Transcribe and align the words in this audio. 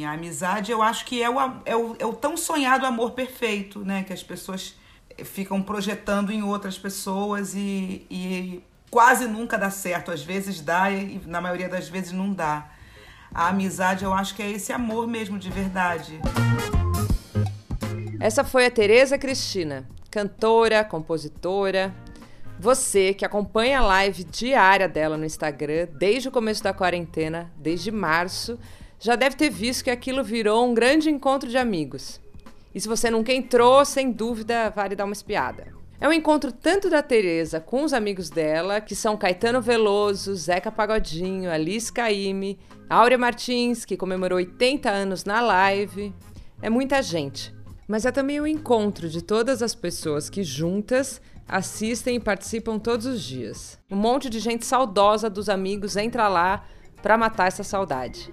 A 0.00 0.12
amizade, 0.12 0.70
eu 0.70 0.80
acho 0.80 1.04
que 1.04 1.20
é 1.20 1.28
o, 1.28 1.40
é 1.64 1.74
o, 1.74 1.96
é 1.98 2.06
o 2.06 2.12
tão 2.12 2.36
sonhado 2.36 2.86
amor 2.86 3.10
perfeito, 3.14 3.80
né? 3.80 4.04
Que 4.04 4.12
as 4.12 4.22
pessoas 4.22 4.76
ficam 5.24 5.60
projetando 5.60 6.30
em 6.30 6.40
outras 6.40 6.78
pessoas 6.78 7.52
e, 7.52 8.06
e 8.08 8.62
quase 8.92 9.26
nunca 9.26 9.58
dá 9.58 9.70
certo. 9.70 10.12
Às 10.12 10.22
vezes 10.22 10.60
dá 10.60 10.88
e 10.88 11.20
na 11.26 11.40
maioria 11.40 11.68
das 11.68 11.88
vezes 11.88 12.12
não 12.12 12.32
dá. 12.32 12.70
A 13.34 13.48
amizade, 13.48 14.04
eu 14.04 14.14
acho 14.14 14.36
que 14.36 14.42
é 14.44 14.48
esse 14.48 14.72
amor 14.72 15.08
mesmo 15.08 15.36
de 15.36 15.50
verdade. 15.50 16.20
Essa 18.20 18.44
foi 18.44 18.66
a 18.66 18.70
Tereza 18.70 19.18
Cristina, 19.18 19.84
cantora, 20.12 20.84
compositora. 20.84 21.92
Você 22.56 23.14
que 23.14 23.24
acompanha 23.24 23.80
a 23.80 23.82
live 23.82 24.22
diária 24.22 24.88
dela 24.88 25.16
no 25.16 25.24
Instagram 25.24 25.88
desde 25.98 26.28
o 26.28 26.30
começo 26.30 26.62
da 26.62 26.72
quarentena, 26.72 27.50
desde 27.56 27.90
março, 27.90 28.56
já 29.00 29.14
deve 29.16 29.36
ter 29.36 29.50
visto 29.50 29.84
que 29.84 29.90
aquilo 29.90 30.24
virou 30.24 30.66
um 30.66 30.74
grande 30.74 31.08
encontro 31.08 31.48
de 31.48 31.56
amigos. 31.56 32.20
E 32.74 32.80
se 32.80 32.88
você 32.88 33.10
nunca 33.10 33.32
entrou, 33.32 33.84
sem 33.84 34.10
dúvida 34.10 34.70
vale 34.70 34.96
dar 34.96 35.04
uma 35.04 35.12
espiada. 35.12 35.78
É 36.00 36.08
um 36.08 36.12
encontro 36.12 36.52
tanto 36.52 36.88
da 36.88 37.02
Tereza 37.02 37.60
com 37.60 37.82
os 37.82 37.92
amigos 37.92 38.30
dela, 38.30 38.80
que 38.80 38.94
são 38.94 39.16
Caetano 39.16 39.60
Veloso, 39.60 40.34
Zeca 40.34 40.70
Pagodinho, 40.70 41.50
Alice 41.50 41.92
Caime, 41.92 42.58
Áurea 42.88 43.18
Martins, 43.18 43.84
que 43.84 43.96
comemorou 43.96 44.36
80 44.36 44.88
anos 44.88 45.24
na 45.24 45.40
live. 45.40 46.14
É 46.62 46.70
muita 46.70 47.02
gente. 47.02 47.52
Mas 47.88 48.04
é 48.04 48.12
também 48.12 48.38
o 48.38 48.44
um 48.44 48.46
encontro 48.46 49.08
de 49.08 49.22
todas 49.22 49.62
as 49.62 49.74
pessoas 49.74 50.30
que 50.30 50.44
juntas 50.44 51.20
assistem 51.48 52.16
e 52.16 52.20
participam 52.20 52.78
todos 52.78 53.06
os 53.06 53.22
dias. 53.22 53.78
Um 53.90 53.96
monte 53.96 54.28
de 54.28 54.38
gente 54.38 54.66
saudosa 54.66 55.28
dos 55.28 55.48
amigos 55.48 55.96
entra 55.96 56.28
lá 56.28 56.64
para 57.02 57.16
matar 57.16 57.48
essa 57.48 57.64
saudade. 57.64 58.32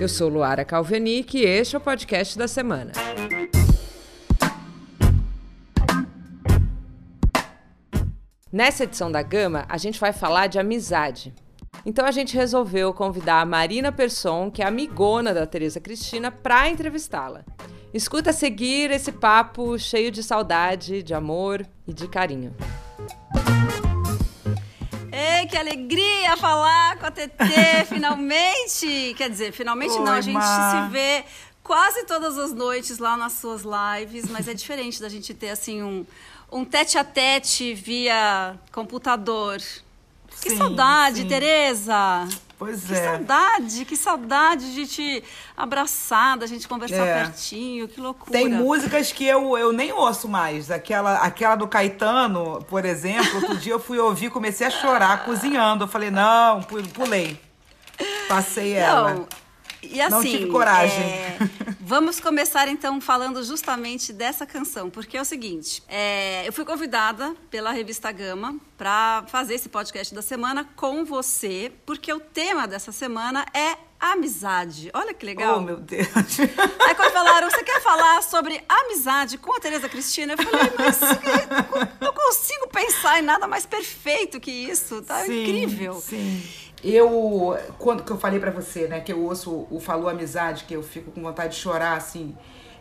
Eu 0.00 0.08
sou 0.08 0.28
Luara 0.28 0.64
Calvenic 0.64 1.38
e 1.38 1.44
este 1.44 1.76
é 1.76 1.78
o 1.78 1.80
podcast 1.80 2.36
da 2.36 2.48
semana. 2.48 2.92
Nessa 8.50 8.84
edição 8.84 9.10
da 9.10 9.22
Gama, 9.22 9.64
a 9.68 9.78
gente 9.78 10.00
vai 10.00 10.12
falar 10.12 10.46
de 10.46 10.58
amizade. 10.58 11.32
Então 11.86 12.04
a 12.04 12.10
gente 12.10 12.36
resolveu 12.36 12.92
convidar 12.92 13.40
a 13.40 13.46
Marina 13.46 13.92
Persson, 13.92 14.50
que 14.50 14.62
é 14.62 14.66
amigona 14.66 15.32
da 15.32 15.46
Tereza 15.46 15.80
Cristina, 15.80 16.30
para 16.30 16.68
entrevistá-la. 16.68 17.44
Escuta 17.94 18.30
a 18.30 18.32
seguir 18.32 18.90
esse 18.90 19.12
papo 19.12 19.78
cheio 19.78 20.10
de 20.10 20.22
saudade, 20.22 21.02
de 21.02 21.14
amor 21.14 21.66
e 21.86 21.92
de 21.92 22.08
carinho. 22.08 22.54
Que 25.52 25.58
alegria 25.58 26.34
falar 26.38 26.96
com 26.96 27.04
a 27.04 27.10
TT, 27.10 27.84
finalmente! 27.86 29.12
Quer 29.18 29.28
dizer, 29.28 29.52
finalmente 29.52 29.92
Oi, 29.92 29.98
não, 29.98 30.12
a 30.12 30.20
gente 30.22 30.42
se 30.42 30.90
vê 30.90 31.26
quase 31.62 32.06
todas 32.06 32.38
as 32.38 32.54
noites 32.54 32.96
lá 32.96 33.18
nas 33.18 33.34
suas 33.34 33.60
lives, 33.62 34.30
mas 34.30 34.48
é 34.48 34.54
diferente 34.54 34.98
da 34.98 35.10
gente 35.10 35.34
ter 35.34 35.50
assim 35.50 35.82
um, 35.82 36.06
um 36.50 36.64
tete 36.64 36.96
a 36.96 37.04
tete 37.04 37.74
via 37.74 38.58
computador. 38.72 39.58
Que 40.40 40.48
Sim, 40.48 40.56
saudade, 40.56 41.18
sim. 41.18 41.28
Tereza! 41.28 42.26
Pois 42.64 42.84
Que 42.84 42.94
é. 42.94 43.04
saudade, 43.04 43.84
que 43.84 43.96
saudade 43.96 44.74
de 44.74 44.86
te 44.86 45.24
abraçar, 45.56 46.36
da 46.38 46.46
gente 46.46 46.68
conversar 46.68 47.06
É. 47.06 47.14
pertinho, 47.24 47.88
que 47.88 48.00
loucura. 48.00 48.30
Tem 48.30 48.48
músicas 48.48 49.10
que 49.12 49.24
eu, 49.26 49.56
eu 49.58 49.72
nem 49.72 49.92
ouço 49.92 50.28
mais. 50.28 50.70
Aquela, 50.70 51.16
aquela 51.18 51.56
do 51.56 51.66
Caetano, 51.66 52.64
por 52.68 52.84
exemplo, 52.84 53.36
outro 53.36 53.56
dia 53.56 53.72
eu 53.72 53.80
fui 53.80 53.98
ouvir, 53.98 54.30
comecei 54.30 54.66
a 54.66 54.70
chorar 54.70 55.24
cozinhando. 55.24 55.84
Eu 55.84 55.88
falei, 55.88 56.10
não, 56.10 56.62
pu- 56.62 56.82
pulei. 56.90 57.38
Passei 58.28 58.72
ela. 58.72 59.14
Não, 59.14 59.26
e 59.82 60.00
assim, 60.00 60.14
Não 60.14 60.22
tive 60.22 60.46
coragem. 60.46 61.02
é, 61.04 61.38
vamos 61.80 62.20
começar 62.20 62.68
então 62.68 63.00
falando 63.00 63.42
justamente 63.42 64.12
dessa 64.12 64.46
canção, 64.46 64.88
porque 64.88 65.16
é 65.16 65.20
o 65.20 65.24
seguinte: 65.24 65.82
é, 65.88 66.46
eu 66.46 66.52
fui 66.52 66.64
convidada 66.64 67.34
pela 67.50 67.72
revista 67.72 68.10
Gama 68.12 68.56
para 68.78 69.24
fazer 69.28 69.54
esse 69.54 69.68
podcast 69.68 70.14
da 70.14 70.22
semana 70.22 70.68
com 70.76 71.04
você, 71.04 71.72
porque 71.84 72.12
o 72.12 72.20
tema 72.20 72.66
dessa 72.68 72.92
semana 72.92 73.44
é 73.52 73.76
amizade. 74.00 74.90
Olha 74.94 75.14
que 75.14 75.24
legal. 75.24 75.58
Oh, 75.58 75.60
meu 75.60 75.76
Deus. 75.76 76.08
Aí 76.88 76.94
quando 76.94 77.12
falaram, 77.12 77.48
você 77.48 77.62
quer 77.62 77.80
falar 77.80 78.20
sobre 78.22 78.60
amizade 78.68 79.38
com 79.38 79.56
a 79.56 79.60
Tereza 79.60 79.88
Cristina? 79.88 80.32
Eu 80.32 80.38
falei, 80.38 80.72
mas 80.76 80.98
não 82.00 82.12
consigo 82.12 82.66
pensar 82.68 83.20
em 83.20 83.22
nada 83.22 83.46
mais 83.46 83.64
perfeito 83.64 84.40
que 84.40 84.50
isso. 84.50 85.02
Tá 85.02 85.24
Sim, 85.24 85.42
incrível. 85.42 85.94
Sim. 86.00 86.42
Eu, 86.82 87.56
quando 87.78 88.02
que 88.02 88.10
eu 88.10 88.18
falei 88.18 88.40
pra 88.40 88.50
você, 88.50 88.88
né, 88.88 89.00
que 89.00 89.12
eu 89.12 89.22
ouço 89.22 89.66
o 89.70 89.78
Falou 89.78 90.08
Amizade, 90.08 90.64
que 90.64 90.74
eu 90.74 90.82
fico 90.82 91.10
com 91.12 91.22
vontade 91.22 91.54
de 91.54 91.60
chorar, 91.60 91.96
assim, 91.96 92.36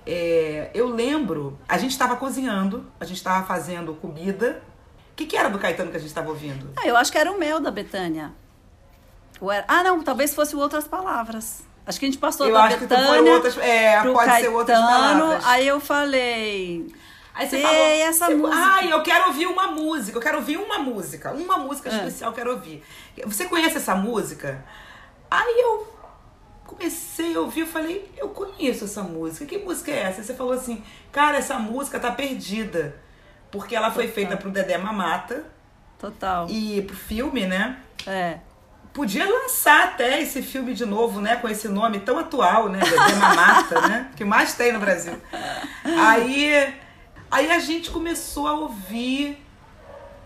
é, 0.08 0.72
eu 0.74 0.88
lembro, 0.88 1.60
a 1.70 1.78
gente 1.78 1.96
tava 1.98 2.16
cozinhando, 2.16 2.86
a 3.00 3.06
gente 3.06 3.24
tava 3.24 3.46
fazendo 3.46 3.94
comida. 3.94 4.62
O 5.12 5.16
que, 5.16 5.26
que 5.28 5.38
era 5.38 5.50
do 5.50 5.60
Caetano 5.60 5.92
que 5.92 5.98
a 5.98 6.00
gente 6.00 6.14
tava 6.14 6.30
ouvindo? 6.30 6.72
Ah, 6.76 6.88
eu 6.88 6.98
acho 6.98 7.12
que 7.12 7.18
era 7.18 7.32
o 7.32 7.38
mel 7.38 7.60
da 7.60 7.70
Betânia. 7.70 8.32
Era- 9.42 9.66
Ah, 9.68 9.84
não, 9.84 10.02
talvez 10.02 10.34
fosse 10.34 10.56
outras 10.56 10.88
palavras. 10.88 11.64
Acho 11.86 12.00
que 12.00 12.06
a 12.06 12.10
gente 12.10 12.18
passou 12.20 12.48
Eu 12.48 12.54
da 12.54 12.64
acho 12.64 12.78
que 12.78 12.86
Betânia 12.88 13.08
foi 13.08 13.30
outras- 13.30 13.58
é, 13.58 14.02
pode 14.02 14.18
ser 14.20 14.26
Caetano, 14.26 14.58
outras 14.58 14.80
palavras. 14.80 15.46
Aí 15.46 15.68
eu 15.68 15.80
falei... 15.80 16.92
Aí 17.34 17.48
você 17.50 17.56
Ei, 17.58 17.62
falou, 17.62 17.78
essa 17.88 18.26
você- 18.26 18.36
música. 18.36 18.58
Ai, 18.62 18.92
eu 18.94 19.02
quero 19.04 19.28
ouvir 19.28 19.48
uma 19.48 19.68
música, 19.68 20.18
eu 20.18 20.22
quero 20.22 20.38
ouvir 20.38 20.58
uma 20.58 20.80
música, 20.80 21.32
uma 21.32 21.58
música 21.58 21.90
É. 21.90 21.96
especial 21.96 22.32
eu 22.32 22.36
quero 22.36 22.52
ouvir. 22.52 22.84
Você 23.26 23.46
conhece 23.46 23.78
essa 23.78 23.96
música? 23.96 24.64
Aí 25.30 25.60
eu 25.62 25.88
comecei 26.66 27.36
a 27.36 27.40
ouvir, 27.40 27.62
eu 27.62 27.68
falei, 27.68 28.12
eu 28.18 28.30
conheço 28.30 28.84
essa 28.86 29.02
música. 29.02 29.46
Que 29.46 29.58
música 29.58 29.92
é 29.92 30.00
essa? 30.04 30.20
Aí 30.22 30.26
você 30.26 30.34
falou 30.34 30.54
assim, 30.54 30.84
cara, 31.12 31.38
essa 31.38 31.58
música 31.58 32.00
tá 32.00 32.12
perdida. 32.12 32.96
Porque 33.50 33.76
ela 33.76 33.92
foi 33.92 34.08
feita 34.08 34.36
pro 34.38 34.50
Dedé 34.50 34.78
Mamata 34.78 35.46
Total. 36.00 36.48
e 36.50 36.82
pro 36.84 36.96
filme, 36.96 37.46
né? 37.46 37.78
É. 38.08 38.40
Podia 38.94 39.26
lançar 39.26 39.84
até 39.86 40.22
esse 40.22 40.42
filme 40.42 40.74
de 40.74 40.86
novo, 40.86 41.22
né? 41.22 41.38
Com 41.38 41.48
esse 41.48 41.68
nome 41.70 42.00
tão 42.00 42.18
atual, 42.20 42.68
né? 42.70 42.80
Dedé 42.80 43.16
Mamata, 43.16 43.82
né? 43.88 44.12
Que 44.18 44.24
mais 44.26 44.54
tem 44.54 44.72
no 44.74 44.80
Brasil. 44.80 45.14
Aí, 45.84 46.74
aí 47.32 47.50
a 47.52 47.60
gente 47.60 47.90
começou 47.90 48.48
a 48.48 48.54
ouvir 48.54 49.42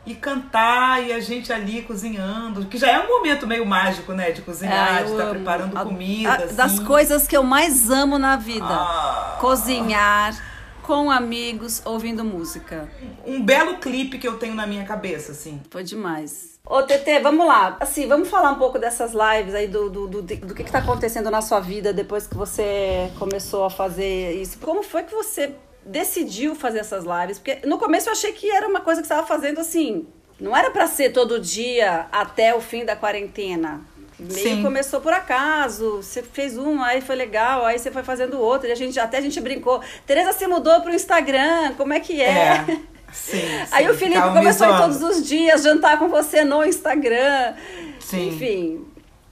e 0.06 0.14
cantar, 0.14 1.04
e 1.04 1.12
a 1.12 1.20
gente 1.20 1.52
ali 1.52 1.82
cozinhando, 1.82 2.66
que 2.66 2.78
já 2.78 2.92
é 2.92 3.00
um 3.00 3.08
momento 3.08 3.48
meio 3.48 3.66
mágico, 3.66 4.14
né? 4.14 4.30
De 4.32 4.42
cozinhar, 4.44 5.00
É, 5.00 5.04
de 5.04 5.12
estar 5.12 5.24
amo. 5.24 5.32
preparando 5.36 5.76
A- 5.78 5.84
comida. 5.84 6.30
a- 6.32 6.36
assim. 6.36 6.56
Das 6.56 6.80
coisas 6.80 7.28
que 7.28 7.36
eu 7.36 7.42
mais 7.44 7.90
amo 7.90 8.20
na 8.20 8.36
vida. 8.36 8.68
Ah. 8.70 9.38
Cozinhar 9.42 10.36
com 10.84 11.10
amigos, 11.10 11.82
ouvindo 11.86 12.24
música. 12.24 12.88
Um 13.26 13.42
belo 13.42 13.78
clipe 13.80 14.20
que 14.20 14.28
eu 14.28 14.38
tenho 14.38 14.54
na 14.54 14.68
minha 14.68 14.86
cabeça, 14.86 15.32
assim. 15.32 15.60
Foi 15.72 15.84
demais. 15.84 16.60
Ô, 16.64 16.84
TT, 16.84 17.20
vamos 17.22 17.48
lá. 17.48 17.76
Assim, 17.80 18.08
vamos 18.08 18.30
falar 18.30 18.52
um 18.52 18.56
pouco 18.60 18.78
dessas 18.78 19.12
lives 19.14 19.56
aí, 19.56 19.68
do, 19.68 19.90
do, 19.90 20.08
do, 20.08 20.22
do 20.22 20.54
que, 20.54 20.64
que 20.64 20.72
tá 20.72 20.80
acontecendo 20.80 21.32
na 21.32 21.42
sua 21.42 21.60
vida 21.60 21.92
depois 21.92 22.28
que 22.28 22.36
você 22.36 23.12
começou 23.18 23.66
a 23.66 23.70
fazer 23.72 24.34
isso. 24.40 24.60
Como 24.60 24.84
foi 24.84 25.02
que 25.04 25.14
você 25.16 25.56
decidiu 25.86 26.56
fazer 26.56 26.80
essas 26.80 27.04
lives? 27.04 27.38
Porque 27.38 27.66
no 27.68 27.78
começo 27.78 28.10
eu 28.10 28.14
achei 28.14 28.32
que 28.34 28.50
era 28.50 28.68
uma 28.68 28.82
coisa 28.82 29.02
que 29.02 29.08
você 29.08 29.14
estava 29.14 29.28
fazendo 29.28 29.60
assim. 29.60 30.08
Não 30.40 30.56
era 30.56 30.70
pra 30.72 30.88
ser 30.88 31.12
todo 31.12 31.40
dia 31.40 32.08
até 32.12 32.54
o 32.54 32.60
fim 32.60 32.84
da 32.84 32.96
quarentena. 32.96 33.82
Meio 34.18 34.56
Sim. 34.58 34.64
começou 34.64 35.02
por 35.02 35.12
acaso, 35.12 35.98
você 35.98 36.24
fez 36.24 36.58
um, 36.58 36.82
aí 36.82 37.02
foi 37.02 37.16
legal, 37.16 37.66
aí 37.66 37.78
você 37.78 37.92
foi 37.92 38.02
fazendo 38.02 38.40
outro, 38.40 38.68
e 38.70 38.72
a 38.72 38.76
gente, 38.76 38.98
até 38.98 39.18
a 39.18 39.22
gente 39.22 39.40
brincou. 39.42 39.82
Tereza 40.06 40.32
se 40.32 40.48
mudou 40.48 40.80
pro 40.82 40.94
Instagram, 40.94 41.74
como 41.76 41.94
é 41.94 42.00
que 42.00 42.22
é? 42.22 42.66
Sim, 43.12 43.38
Aí 43.72 43.86
sim, 43.86 43.92
o 43.92 43.94
Felipe 43.96 44.22
começou 44.22 44.68
todos 44.76 45.02
os 45.02 45.26
dias 45.26 45.64
jantar 45.64 45.98
com 45.98 46.10
você 46.10 46.44
no 46.44 46.66
Instagram. 46.66 47.54
Sim. 47.98 48.28
Enfim, 48.28 48.86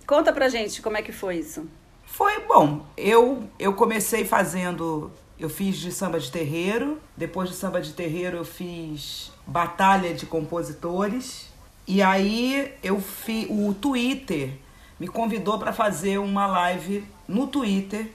conta 0.08 0.32
pra 0.32 0.48
gente 0.48 0.82
como 0.82 0.96
é 0.96 1.02
que 1.02 1.12
foi 1.12 1.36
isso. 1.36 1.68
Foi 2.06 2.40
bom. 2.48 2.86
Eu, 2.96 3.44
eu 3.60 3.74
comecei 3.74 4.24
fazendo. 4.24 5.12
Eu 5.40 5.50
fiz 5.50 5.78
de 5.78 5.92
samba 5.92 6.20
de 6.20 6.32
terreiro. 6.32 7.00
Depois 7.18 7.50
de 7.50 7.56
samba 7.56 7.82
de 7.82 7.94
terreiro, 7.94 8.38
eu 8.38 8.46
fiz 8.46 9.32
batalha 9.46 10.14
de 10.14 10.26
compositores. 10.26 11.52
E 11.88 12.02
aí 12.02 12.74
eu 12.82 13.00
fiz. 13.02 13.48
O 13.50 13.74
Twitter 13.74 14.52
me 15.00 15.08
convidou 15.08 15.60
para 15.60 15.74
fazer 15.74 16.18
uma 16.18 16.46
live 16.48 17.06
no 17.28 17.48
Twitter 17.48 18.12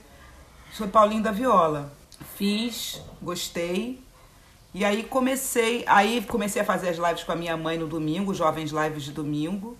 sobre 0.73 0.91
Paulinho 0.91 1.21
da 1.21 1.31
Viola. 1.31 1.91
Fiz, 2.35 3.01
gostei. 3.21 4.01
E 4.73 4.85
aí 4.85 5.03
comecei, 5.03 5.83
aí 5.87 6.21
comecei 6.21 6.61
a 6.61 6.65
fazer 6.65 6.89
as 6.89 6.97
lives 6.97 7.23
com 7.23 7.31
a 7.31 7.35
minha 7.35 7.57
mãe 7.57 7.77
no 7.77 7.87
domingo, 7.87 8.33
jovens 8.33 8.71
lives 8.71 9.03
de 9.03 9.11
domingo. 9.11 9.75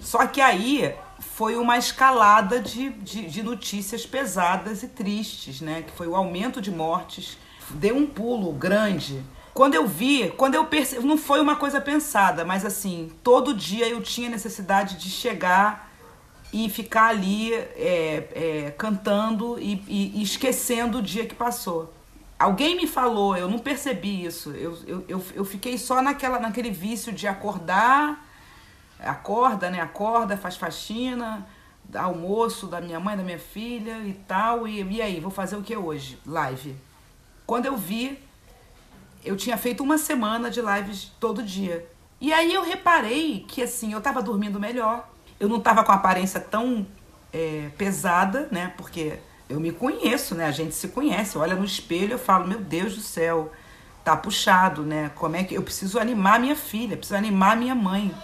Só 0.00 0.26
que 0.26 0.40
aí 0.40 0.94
foi 1.18 1.56
uma 1.56 1.76
escalada 1.76 2.60
de, 2.60 2.90
de, 2.90 3.26
de 3.26 3.42
notícias 3.42 4.06
pesadas 4.06 4.82
e 4.82 4.88
tristes, 4.88 5.60
né? 5.60 5.82
Que 5.82 5.92
foi 5.92 6.06
o 6.06 6.16
aumento 6.16 6.60
de 6.60 6.70
mortes. 6.70 7.38
Deu 7.70 7.96
um 7.96 8.06
pulo 8.06 8.52
grande. 8.52 9.22
Quando 9.52 9.74
eu 9.74 9.86
vi, 9.86 10.30
quando 10.36 10.54
eu 10.54 10.66
percebi, 10.66 11.06
não 11.06 11.16
foi 11.16 11.40
uma 11.40 11.56
coisa 11.56 11.80
pensada, 11.80 12.44
mas 12.44 12.64
assim, 12.64 13.10
todo 13.22 13.54
dia 13.54 13.88
eu 13.88 14.02
tinha 14.02 14.28
necessidade 14.28 14.96
de 14.96 15.08
chegar 15.08 15.90
e 16.52 16.68
ficar 16.68 17.06
ali 17.06 17.54
é, 17.54 18.28
é, 18.34 18.74
cantando 18.76 19.58
e, 19.58 19.82
e, 19.88 20.20
e, 20.20 20.22
esquecendo 20.22 20.98
o 20.98 21.02
dia 21.02 21.26
que 21.26 21.34
passou. 21.34 21.92
Alguém 22.38 22.76
me 22.76 22.86
falou, 22.86 23.34
eu 23.34 23.48
não 23.48 23.58
percebi 23.58 24.26
isso. 24.26 24.50
Eu, 24.50 24.78
eu, 24.86 25.04
eu, 25.08 25.24
eu 25.34 25.44
fiquei 25.44 25.78
só 25.78 26.02
naquela, 26.02 26.38
naquele 26.38 26.70
vício 26.70 27.10
de 27.10 27.26
acordar, 27.26 28.25
acorda, 29.00 29.70
né? 29.70 29.80
Acorda, 29.80 30.36
faz 30.36 30.56
faxina, 30.56 31.46
almoço 31.94 32.66
da 32.66 32.80
minha 32.80 32.98
mãe, 32.98 33.16
da 33.16 33.22
minha 33.22 33.38
filha 33.38 33.98
e 34.04 34.12
tal. 34.12 34.66
E, 34.66 34.82
e 34.82 35.02
aí, 35.02 35.20
vou 35.20 35.30
fazer 35.30 35.56
o 35.56 35.62
que 35.62 35.76
hoje? 35.76 36.18
Live. 36.26 36.76
Quando 37.46 37.66
eu 37.66 37.76
vi, 37.76 38.18
eu 39.24 39.36
tinha 39.36 39.56
feito 39.56 39.82
uma 39.82 39.98
semana 39.98 40.50
de 40.50 40.60
lives 40.60 41.12
todo 41.20 41.42
dia. 41.42 41.86
E 42.20 42.32
aí 42.32 42.54
eu 42.54 42.62
reparei 42.62 43.44
que 43.46 43.62
assim, 43.62 43.92
eu 43.92 44.00
tava 44.00 44.22
dormindo 44.22 44.58
melhor. 44.58 45.08
Eu 45.38 45.48
não 45.48 45.60
tava 45.60 45.84
com 45.84 45.92
a 45.92 45.96
aparência 45.96 46.40
tão 46.40 46.86
é, 47.32 47.70
pesada, 47.76 48.48
né? 48.50 48.72
Porque 48.76 49.18
eu 49.48 49.60
me 49.60 49.70
conheço, 49.70 50.34
né? 50.34 50.46
A 50.46 50.50
gente 50.50 50.74
se 50.74 50.88
conhece. 50.88 51.36
Olha 51.36 51.54
no 51.54 51.64
espelho 51.64 52.12
eu 52.12 52.18
falo, 52.18 52.48
meu 52.48 52.60
Deus 52.60 52.94
do 52.94 53.00
céu, 53.02 53.52
tá 54.02 54.16
puxado, 54.16 54.82
né? 54.82 55.10
Como 55.14 55.36
é 55.36 55.44
que 55.44 55.54
eu 55.54 55.62
preciso 55.62 55.98
animar 55.98 56.40
minha 56.40 56.56
filha, 56.56 56.96
preciso 56.96 57.16
animar 57.16 57.56
minha 57.56 57.74
mãe. 57.74 58.14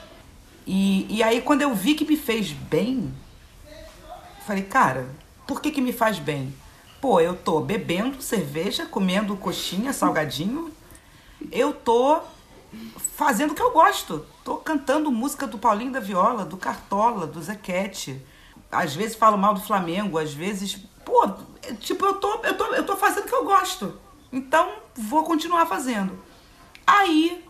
E, 0.66 1.06
e 1.16 1.22
aí 1.22 1.40
quando 1.40 1.62
eu 1.62 1.74
vi 1.74 1.94
que 1.94 2.04
me 2.04 2.16
fez 2.16 2.52
bem, 2.52 3.12
falei, 4.46 4.62
cara, 4.62 5.08
por 5.46 5.60
que 5.60 5.70
que 5.70 5.80
me 5.80 5.92
faz 5.92 6.18
bem? 6.18 6.54
Pô, 7.00 7.20
eu 7.20 7.34
tô 7.34 7.60
bebendo 7.60 8.22
cerveja, 8.22 8.86
comendo 8.86 9.36
coxinha, 9.36 9.92
salgadinho. 9.92 10.72
Eu 11.50 11.72
tô 11.72 12.20
fazendo 13.16 13.50
o 13.50 13.54
que 13.54 13.62
eu 13.62 13.72
gosto. 13.72 14.24
Tô 14.44 14.56
cantando 14.56 15.10
música 15.10 15.46
do 15.46 15.58
Paulinho 15.58 15.92
da 15.92 16.00
Viola, 16.00 16.44
do 16.44 16.56
Cartola, 16.56 17.26
do 17.26 17.42
Zequete. 17.42 18.24
Às 18.70 18.94
vezes 18.94 19.16
falo 19.16 19.36
mal 19.36 19.52
do 19.52 19.60
Flamengo, 19.60 20.16
às 20.16 20.32
vezes. 20.32 20.76
Pô, 21.04 21.28
tipo, 21.80 22.04
eu 22.06 22.14
tô, 22.14 22.40
eu 22.44 22.56
tô, 22.56 22.66
eu 22.66 22.86
tô 22.86 22.96
fazendo 22.96 23.24
o 23.24 23.28
que 23.28 23.34
eu 23.34 23.44
gosto. 23.44 23.98
Então, 24.32 24.72
vou 24.94 25.24
continuar 25.24 25.66
fazendo. 25.66 26.16
Aí 26.86 27.44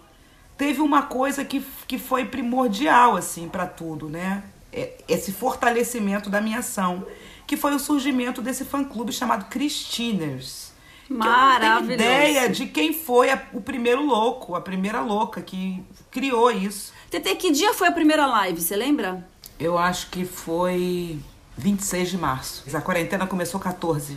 teve 0.62 0.80
uma 0.80 1.02
coisa 1.02 1.44
que, 1.44 1.60
que 1.88 1.98
foi 1.98 2.24
primordial, 2.24 3.16
assim, 3.16 3.48
para 3.48 3.66
tudo, 3.66 4.08
né? 4.08 4.44
É, 4.72 4.92
esse 5.08 5.32
fortalecimento 5.32 6.30
da 6.30 6.40
minha 6.40 6.60
ação 6.60 7.04
que 7.48 7.56
foi 7.56 7.74
o 7.74 7.80
surgimento 7.80 8.40
desse 8.40 8.64
fã-clube 8.64 9.12
chamado 9.12 9.46
Christiners. 9.46 10.70
Maravilhoso. 11.08 11.86
Que 11.86 11.92
eu 11.92 11.98
não 11.98 12.04
tenho 12.04 12.30
ideia 12.30 12.48
de 12.48 12.66
quem 12.66 12.92
foi 12.92 13.28
a, 13.30 13.42
o 13.52 13.60
primeiro 13.60 14.06
louco, 14.06 14.54
a 14.54 14.60
primeira 14.60 15.00
louca 15.00 15.42
que 15.42 15.82
criou 16.12 16.48
isso. 16.52 16.92
Tete, 17.10 17.34
que 17.34 17.50
dia 17.50 17.74
foi 17.74 17.88
a 17.88 17.92
primeira 17.92 18.24
live, 18.24 18.60
você 18.60 18.76
lembra? 18.76 19.28
Eu 19.58 19.76
acho 19.76 20.10
que 20.10 20.24
foi 20.24 21.18
26 21.58 22.08
de 22.08 22.18
março. 22.18 22.76
A 22.76 22.80
quarentena 22.80 23.26
começou 23.26 23.58
14. 23.58 24.16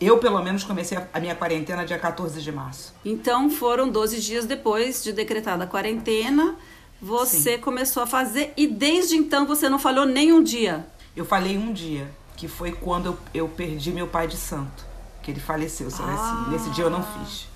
Eu, 0.00 0.18
pelo 0.18 0.42
menos, 0.42 0.64
comecei 0.64 0.98
a 1.12 1.20
minha 1.20 1.34
quarentena 1.34 1.84
dia 1.84 1.98
14 1.98 2.40
de 2.40 2.52
março. 2.52 2.94
Então, 3.04 3.48
foram 3.50 3.88
12 3.88 4.20
dias 4.20 4.44
depois 4.44 5.02
de 5.02 5.12
decretada 5.12 5.64
a 5.64 5.66
quarentena, 5.66 6.56
você 7.00 7.54
Sim. 7.54 7.60
começou 7.60 8.02
a 8.02 8.06
fazer 8.06 8.52
e 8.56 8.66
desde 8.66 9.16
então 9.16 9.46
você 9.46 9.68
não 9.68 9.78
falhou 9.78 10.06
nem 10.06 10.32
um 10.32 10.42
dia? 10.42 10.86
Eu 11.16 11.24
falei 11.24 11.56
um 11.56 11.72
dia 11.72 12.10
que 12.36 12.48
foi 12.48 12.72
quando 12.72 13.06
eu, 13.06 13.18
eu 13.32 13.48
perdi 13.48 13.90
meu 13.90 14.06
pai 14.06 14.26
de 14.26 14.36
santo, 14.36 14.84
que 15.22 15.30
ele 15.30 15.40
faleceu, 15.40 15.90
sabe 15.90 16.10
ah. 16.10 16.14
assim. 16.14 16.50
Nesse 16.50 16.70
dia 16.70 16.84
eu 16.84 16.90
não 16.90 17.02
fiz. 17.02 17.48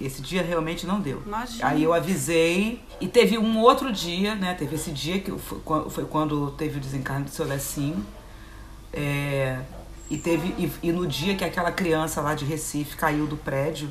Esse 0.00 0.22
dia 0.22 0.42
realmente 0.42 0.86
não 0.86 1.00
deu. 1.00 1.22
Imagina. 1.24 1.68
Aí 1.68 1.82
eu 1.82 1.92
avisei. 1.92 2.82
E 3.00 3.06
teve 3.06 3.38
um 3.38 3.60
outro 3.60 3.92
dia, 3.92 4.34
né? 4.34 4.54
Teve 4.54 4.74
esse 4.74 4.90
dia 4.90 5.20
que 5.20 5.30
foi, 5.38 5.60
foi 5.90 6.04
quando 6.04 6.50
teve 6.52 6.78
o 6.78 6.80
desencarne 6.80 7.24
do 7.24 7.30
seu 7.30 7.46
Lecinho. 7.46 8.04
É, 8.92 9.60
e 10.12 10.18
teve 10.18 10.48
e, 10.58 10.70
e, 10.82 10.92
no 10.92 11.06
dia 11.06 11.34
que 11.34 11.42
aquela 11.42 11.72
criança 11.72 12.20
lá 12.20 12.34
de 12.34 12.44
Recife 12.44 12.96
caiu 12.96 13.26
do 13.26 13.34
prédio, 13.34 13.88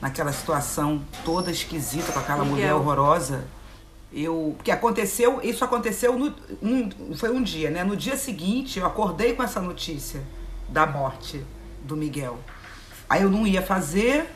naquela 0.00 0.32
situação 0.32 1.02
toda 1.24 1.50
esquisita 1.50 2.12
com 2.12 2.20
aquela 2.20 2.44
Miguel. 2.44 2.54
mulher 2.54 2.74
horrorosa 2.74 3.44
eu 4.12 4.56
que 4.62 4.70
aconteceu 4.70 5.40
isso 5.42 5.64
aconteceu 5.64 6.16
no, 6.16 6.32
um, 6.62 7.16
foi 7.16 7.30
um 7.30 7.42
dia 7.42 7.70
né 7.70 7.82
no 7.82 7.96
dia 7.96 8.16
seguinte 8.16 8.78
eu 8.78 8.86
acordei 8.86 9.34
com 9.34 9.42
essa 9.42 9.60
notícia 9.60 10.22
da 10.68 10.86
morte 10.86 11.44
do 11.82 11.96
Miguel 11.96 12.38
aí 13.08 13.22
eu 13.22 13.30
não 13.30 13.44
ia 13.44 13.60
fazer 13.60 14.30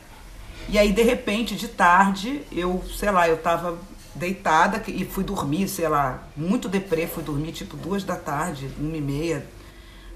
e 0.67 0.77
aí 0.77 0.91
de 0.91 1.01
repente 1.01 1.55
de 1.55 1.69
tarde 1.69 2.41
eu 2.51 2.83
sei 2.93 3.09
lá 3.09 3.29
eu 3.29 3.37
tava 3.37 3.77
deitada 4.13 4.83
e 4.87 5.05
fui 5.05 5.23
dormir 5.23 5.69
sei 5.69 5.87
lá 5.87 6.27
muito 6.35 6.67
deprê 6.67 7.07
fui 7.07 7.23
dormir 7.23 7.53
tipo 7.53 7.77
duas 7.77 8.03
da 8.03 8.17
tarde 8.17 8.69
uma 8.77 8.97
e 8.97 9.01
meia 9.01 9.45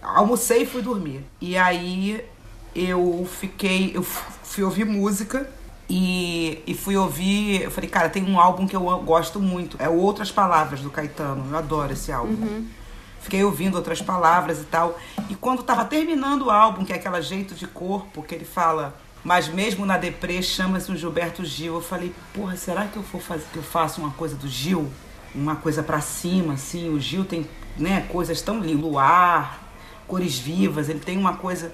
almocei 0.06 0.64
e 0.64 0.66
fui 0.66 0.82
dormir 0.82 1.24
e 1.42 1.58
aí 1.58 2.24
eu 2.76 3.28
fiquei 3.40 3.92
eu 3.96 4.04
fui 4.04 4.64
ouvir 4.64 4.86
música 4.86 5.50
e, 5.90 6.64
e 6.66 6.74
fui 6.74 6.98
ouvir, 6.98 7.62
eu 7.62 7.72
falei, 7.72 7.90
cara, 7.90 8.10
tem 8.10 8.24
um 8.24 8.40
álbum 8.40 8.66
que 8.66 8.76
eu 8.76 8.82
gosto 9.04 9.40
muito, 9.40 9.78
é 9.80 9.88
Outras 9.88 10.32
Palavras 10.32 10.82
do 10.82 10.90
Caetano, 10.90 11.46
eu 11.52 11.58
adoro 11.58 11.94
esse 11.94 12.12
álbum. 12.12 12.34
Uhum. 12.34 12.68
Fiquei 13.22 13.44
ouvindo 13.44 13.76
outras 13.76 14.04
palavras 14.04 14.60
e 14.62 14.66
tal. 14.66 15.00
E 15.30 15.36
quando 15.36 15.64
tava 15.64 15.84
terminando 15.84 16.44
o 16.44 16.52
álbum, 16.52 16.86
que 16.86 16.94
é 16.94 16.96
aquela 16.96 17.22
jeito 17.22 17.56
de 17.56 17.66
corpo, 17.66 18.22
que 18.22 18.36
ele 18.36 18.46
fala, 18.46 18.96
mas 19.24 19.48
mesmo 19.48 19.84
na 19.84 19.98
deprê 19.98 20.44
chama-se 20.44 20.92
um 20.92 20.96
Gilberto 20.96 21.44
Gil. 21.44 21.74
Eu 21.74 21.82
falei, 21.82 22.14
porra, 22.36 22.56
será 22.56 22.86
que 22.86 22.98
eu 22.98 23.02
for 23.02 23.20
fazer 23.20 23.46
que 23.52 23.58
eu 23.58 23.64
faço 23.64 24.00
uma 24.00 24.12
coisa 24.12 24.36
do 24.36 24.48
Gil? 24.48 24.92
Uma 25.34 25.56
coisa 25.56 25.82
para 25.82 26.02
cima, 26.02 26.54
assim, 26.54 26.90
o 26.90 27.00
Gil 27.00 27.26
tem, 27.26 27.48
né, 27.78 28.06
coisas 28.10 28.44
tão 28.44 28.60
lindas, 28.60 28.82
luar, 28.82 29.65
cores 30.08 30.38
vivas, 30.38 30.90
ele 30.90 31.00
tem 31.00 31.18
uma 31.18 31.38
coisa. 31.38 31.74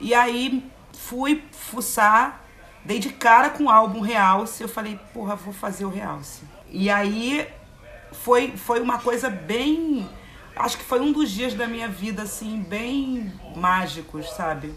E 0.00 0.14
aí 0.14 0.64
fui 0.92 1.42
fuçar 1.52 2.44
dei 2.88 2.98
de 2.98 3.10
cara 3.10 3.50
com 3.50 3.64
o 3.64 3.70
álbum 3.70 4.00
Realce, 4.00 4.62
eu 4.62 4.68
falei, 4.68 4.98
porra, 5.12 5.36
vou 5.36 5.52
fazer 5.52 5.84
o 5.84 5.90
Realce. 5.90 6.42
E 6.70 6.88
aí 6.88 7.46
foi, 8.12 8.56
foi 8.56 8.80
uma 8.80 8.98
coisa 8.98 9.28
bem. 9.28 10.08
Acho 10.56 10.78
que 10.78 10.84
foi 10.84 10.98
um 10.98 11.12
dos 11.12 11.30
dias 11.30 11.52
da 11.52 11.66
minha 11.66 11.86
vida, 11.86 12.22
assim, 12.22 12.62
bem 12.62 13.30
mágicos, 13.54 14.30
sabe? 14.30 14.74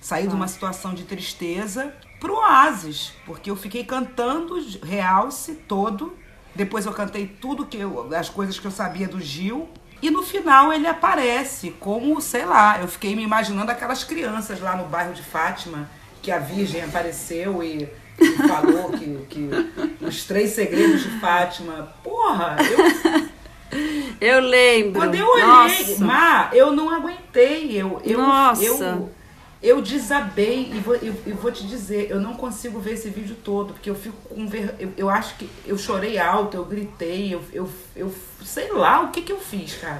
Saí 0.00 0.28
de 0.28 0.34
uma 0.34 0.46
situação 0.46 0.92
de 0.92 1.04
tristeza 1.04 1.94
pro 2.20 2.36
oásis, 2.36 3.14
porque 3.24 3.50
eu 3.50 3.56
fiquei 3.56 3.84
cantando 3.84 4.56
Realce 4.82 5.54
todo. 5.54 6.14
Depois 6.54 6.84
eu 6.84 6.92
cantei 6.92 7.26
tudo 7.26 7.64
que 7.64 7.78
eu, 7.78 8.14
as 8.14 8.28
coisas 8.28 8.58
que 8.58 8.66
eu 8.66 8.70
sabia 8.70 9.08
do 9.08 9.18
Gil. 9.18 9.68
E 10.04 10.10
no 10.10 10.22
final 10.22 10.70
ele 10.70 10.86
aparece 10.86 11.70
como, 11.80 12.20
sei 12.20 12.44
lá, 12.44 12.78
eu 12.78 12.86
fiquei 12.86 13.16
me 13.16 13.22
imaginando 13.22 13.70
aquelas 13.70 14.04
crianças 14.04 14.60
lá 14.60 14.76
no 14.76 14.84
bairro 14.84 15.14
de 15.14 15.22
Fátima 15.22 15.88
que 16.20 16.30
a 16.30 16.38
Virgem 16.38 16.84
apareceu 16.84 17.62
e, 17.62 17.88
e 18.20 18.26
falou 18.46 18.90
que, 18.90 19.24
que 19.30 19.48
os 20.02 20.24
três 20.24 20.50
segredos 20.50 21.04
de 21.04 21.08
Fátima. 21.20 21.88
Porra, 22.02 22.58
eu. 22.60 23.34
Eu 24.20 24.40
lembro. 24.40 25.00
Quando 25.00 25.14
eu 25.14 25.26
olhei, 25.26 25.46
Nossa. 25.46 26.04
Má, 26.04 26.50
eu 26.52 26.70
não 26.70 26.90
aguentei. 26.90 27.70
Eu, 27.72 27.98
eu, 28.04 28.18
Nossa. 28.18 28.62
eu, 28.62 29.10
eu 29.64 29.80
desabei 29.80 30.70
e 30.74 30.78
vou, 30.78 30.94
eu, 30.96 31.14
eu, 31.26 31.34
vou 31.36 31.50
te 31.50 31.66
dizer, 31.66 32.10
eu 32.10 32.20
não 32.20 32.34
consigo 32.34 32.78
ver 32.78 32.92
esse 32.92 33.08
vídeo 33.08 33.34
todo, 33.42 33.72
porque 33.72 33.88
eu 33.88 33.94
fico 33.94 34.16
com 34.28 34.46
ver, 34.46 34.74
eu, 34.78 34.92
eu 34.94 35.08
acho 35.08 35.36
que 35.36 35.48
eu 35.66 35.78
chorei 35.78 36.18
alto, 36.18 36.54
eu 36.54 36.66
gritei, 36.66 37.34
eu, 37.34 37.42
eu, 37.50 37.68
eu 37.96 38.14
sei 38.44 38.70
lá 38.70 39.00
o 39.00 39.08
que 39.08 39.22
que 39.22 39.32
eu 39.32 39.40
fiz, 39.40 39.74
cara. 39.76 39.98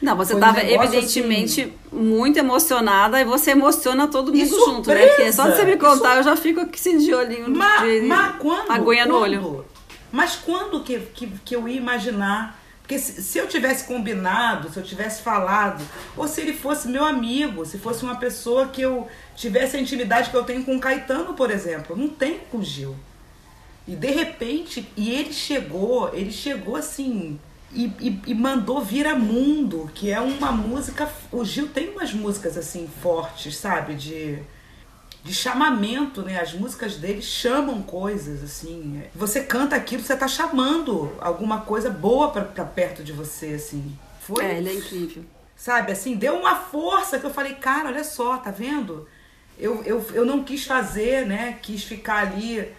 Não, 0.00 0.16
você 0.16 0.32
estava 0.32 0.58
um 0.58 0.62
evidentemente 0.62 1.60
assim... 1.62 1.72
muito 1.92 2.38
emocionada 2.38 3.20
e 3.20 3.24
você 3.24 3.50
emociona 3.50 4.08
todo 4.08 4.32
mundo 4.32 4.46
junto, 4.46 4.88
né? 4.88 5.06
Porque 5.06 5.32
só 5.32 5.48
de 5.48 5.56
você 5.56 5.64
me 5.64 5.76
contar, 5.76 6.16
eu 6.16 6.22
já 6.22 6.36
fico 6.36 6.60
aqui 6.60 6.98
de 6.98 7.14
olhinho 7.14 7.50
mas, 7.50 7.82
de 7.82 8.06
mas 8.06 8.36
quando, 8.38 8.70
aguinha 8.70 9.04
no 9.04 9.18
olho. 9.18 9.66
Mas 10.10 10.34
quando 10.36 10.80
que, 10.80 10.98
que, 10.98 11.26
que 11.44 11.56
eu 11.56 11.68
ia 11.68 11.76
imaginar? 11.76 12.58
Porque 12.84 12.98
se, 12.98 13.22
se, 13.22 13.38
eu 13.38 13.48
tivesse 13.48 13.84
combinado, 13.84 14.70
se 14.70 14.76
eu 14.76 14.82
tivesse 14.82 15.22
falado, 15.22 15.82
ou 16.14 16.28
se 16.28 16.42
ele 16.42 16.52
fosse 16.52 16.86
meu 16.86 17.02
amigo, 17.02 17.64
se 17.64 17.78
fosse 17.78 18.04
uma 18.04 18.16
pessoa 18.16 18.68
que 18.68 18.82
eu 18.82 19.08
tivesse 19.34 19.74
a 19.74 19.80
intimidade 19.80 20.28
que 20.28 20.36
eu 20.36 20.44
tenho 20.44 20.62
com 20.62 20.76
o 20.76 20.80
Caetano, 20.80 21.32
por 21.32 21.50
exemplo. 21.50 21.96
Não 21.96 22.10
tenho 22.10 22.40
com 22.50 22.58
o 22.58 22.62
Gil. 22.62 22.94
E 23.88 23.96
de 23.96 24.10
repente, 24.10 24.86
e 24.98 25.14
ele 25.14 25.32
chegou, 25.32 26.14
ele 26.14 26.30
chegou 26.30 26.76
assim, 26.76 27.40
e, 27.72 27.86
e, 27.98 28.22
e, 28.26 28.34
mandou 28.34 28.84
Mundo, 29.18 29.90
que 29.94 30.10
é 30.10 30.20
uma 30.20 30.52
música. 30.52 31.10
O 31.32 31.42
Gil 31.42 31.68
tem 31.68 31.88
umas 31.88 32.12
músicas 32.12 32.58
assim 32.58 32.86
fortes, 33.00 33.56
sabe? 33.56 33.94
De, 33.94 34.40
de 35.24 35.32
chamamento, 35.32 36.20
né? 36.20 36.38
As 36.38 36.52
músicas 36.52 36.96
dele 36.96 37.22
chamam 37.22 37.80
coisas, 37.80 38.44
assim. 38.44 39.02
Você 39.14 39.42
canta 39.42 39.74
aquilo, 39.74 40.02
você 40.02 40.14
tá 40.14 40.28
chamando 40.28 41.10
alguma 41.18 41.62
coisa 41.62 41.88
boa 41.88 42.30
para 42.30 42.64
perto 42.64 43.02
de 43.02 43.10
você, 43.10 43.54
assim. 43.54 43.98
Foi. 44.20 44.44
É, 44.44 44.58
ele 44.58 44.68
é 44.68 44.74
incrível. 44.74 45.24
Sabe, 45.56 45.92
assim, 45.92 46.14
deu 46.14 46.34
uma 46.34 46.56
força 46.56 47.18
que 47.18 47.24
eu 47.24 47.32
falei, 47.32 47.54
cara, 47.54 47.88
olha 47.88 48.04
só, 48.04 48.36
tá 48.36 48.50
vendo? 48.50 49.08
Eu, 49.58 49.82
eu, 49.84 50.04
eu 50.12 50.26
não 50.26 50.44
quis 50.44 50.66
fazer, 50.66 51.24
né? 51.24 51.58
Quis 51.62 51.84
ficar 51.84 52.18
ali 52.18 52.70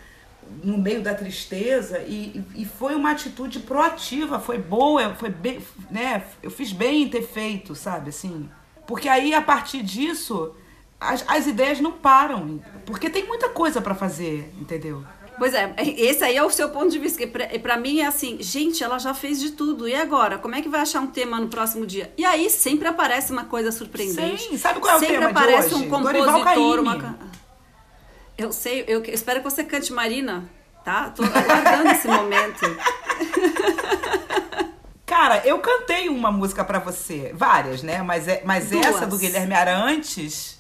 no 0.63 0.77
meio 0.77 1.01
da 1.01 1.15
tristeza 1.15 2.03
e, 2.07 2.43
e 2.53 2.63
foi 2.63 2.93
uma 2.93 3.09
atitude 3.09 3.61
proativa, 3.61 4.39
foi 4.39 4.59
boa, 4.59 5.15
foi 5.15 5.29
bem, 5.29 5.59
né? 5.89 6.23
Eu 6.43 6.51
fiz 6.51 6.71
bem 6.71 7.03
em 7.03 7.09
ter 7.09 7.23
feito, 7.23 7.73
sabe, 7.73 8.09
assim. 8.09 8.47
Porque 8.85 9.09
aí 9.09 9.33
a 9.33 9.41
partir 9.41 9.81
disso 9.81 10.53
as, 10.99 11.23
as 11.27 11.47
ideias 11.47 11.79
não 11.79 11.91
param, 11.91 12.61
porque 12.85 13.09
tem 13.09 13.25
muita 13.25 13.49
coisa 13.49 13.81
para 13.81 13.93
fazer, 13.93 14.51
entendeu? 14.59 15.03
Pois 15.37 15.53
é, 15.53 15.73
esse 15.77 16.23
aí 16.23 16.37
é 16.37 16.43
o 16.43 16.49
seu 16.49 16.69
ponto 16.69 16.89
de 16.89 16.97
vista. 16.97 17.21
Para 17.61 17.77
mim 17.77 17.99
é 17.99 18.07
assim, 18.07 18.37
gente, 18.39 18.83
ela 18.83 18.97
já 18.97 19.13
fez 19.13 19.39
de 19.39 19.51
tudo. 19.51 19.87
E 19.87 19.93
agora? 19.93 20.37
Como 20.37 20.55
é 20.55 20.61
que 20.61 20.69
vai 20.69 20.81
achar 20.81 21.01
um 21.01 21.07
tema 21.07 21.39
no 21.39 21.49
próximo 21.49 21.85
dia? 21.85 22.13
E 22.17 22.23
aí 22.23 22.49
sempre 22.49 22.87
aparece 22.87 23.33
uma 23.33 23.43
coisa 23.43 23.71
surpreendente. 23.71 24.43
Sim, 24.43 24.57
sabe 24.57 24.79
qual 24.79 24.93
é 24.93 24.95
o 24.95 24.99
sempre 24.99 25.17
tema 25.17 25.31
aparece 25.31 25.69
de 25.69 25.75
hoje? 25.75 25.85
um 25.85 25.89
compositor, 25.89 26.79
uma 26.79 27.19
Eu 28.37 28.53
sei, 28.53 28.85
eu 28.87 29.03
espero 29.03 29.41
que 29.41 29.49
você 29.49 29.63
cante 29.63 29.91
Marina, 29.91 30.49
tá? 30.85 31.09
Tô 31.09 31.23
aguardando 31.23 31.89
esse 31.89 32.07
momento. 32.07 32.65
Cara, 35.05 35.41
eu 35.45 35.59
cantei 35.59 36.09
uma 36.09 36.31
música 36.31 36.63
para 36.63 36.79
você, 36.79 37.31
várias, 37.35 37.83
né? 37.83 38.01
Mas, 38.01 38.27
é, 38.27 38.41
mas 38.45 38.71
essa 38.71 39.05
do 39.05 39.17
Guilherme 39.17 39.53
Arantes 39.53 40.54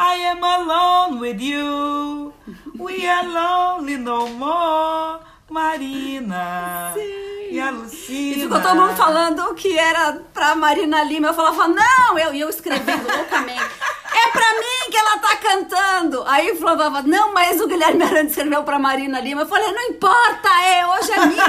I 0.00 0.14
am 0.30 0.44
alone 0.44 1.18
with 1.18 1.40
you. 1.40 2.32
We 2.78 3.04
are 3.08 3.26
lonely 3.26 3.96
no 3.96 4.28
more. 4.28 5.18
Marina. 5.50 6.92
Sim. 6.94 7.50
E 7.50 7.60
a 7.60 7.70
Lucina. 7.70 8.36
E 8.36 8.40
ficou 8.42 8.60
todo 8.60 8.76
mundo 8.76 8.94
falando 8.94 9.54
que 9.54 9.76
era 9.76 10.20
pra 10.32 10.54
Marina 10.54 11.02
Lima. 11.02 11.28
Eu 11.28 11.34
falava, 11.34 11.66
não, 11.66 12.18
eu, 12.18 12.32
eu 12.34 12.48
escrevendo 12.48 13.10
loucamente. 13.10 13.60
É 13.60 14.30
pra 14.30 14.52
mim 14.52 14.90
que 14.90 14.96
ela 14.96 15.18
tá 15.18 15.36
cantando. 15.36 16.22
Aí 16.26 16.54
falava, 16.56 17.02
não, 17.02 17.32
mas 17.32 17.60
o 17.60 17.66
Guilherme 17.66 18.04
Arantes 18.04 18.30
escreveu 18.30 18.62
pra 18.62 18.78
Marina 18.78 19.20
Lima. 19.20 19.42
Eu 19.42 19.48
falei, 19.48 19.72
não 19.72 19.82
importa, 19.88 20.48
é, 20.64 20.86
hoje 20.86 21.12
é 21.12 21.26
minha. 21.26 21.44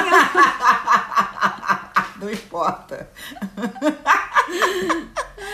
não 2.19 2.31
importa. 2.31 3.09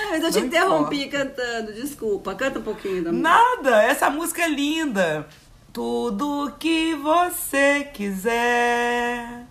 Mas 0.10 0.24
eu 0.24 0.32
te 0.32 0.40
não 0.40 0.48
interrompi 0.48 1.04
importa. 1.04 1.26
cantando, 1.26 1.74
desculpa. 1.74 2.36
Canta 2.36 2.60
um 2.60 2.64
pouquinho 2.64 3.04
da 3.04 3.12
música. 3.12 3.30
Nada, 3.30 3.84
essa 3.84 4.10
música 4.10 4.44
é 4.44 4.50
linda. 4.50 5.28
Tudo 5.74 6.54
que 6.58 6.96
você 6.96 7.90
quiser, 7.94 9.46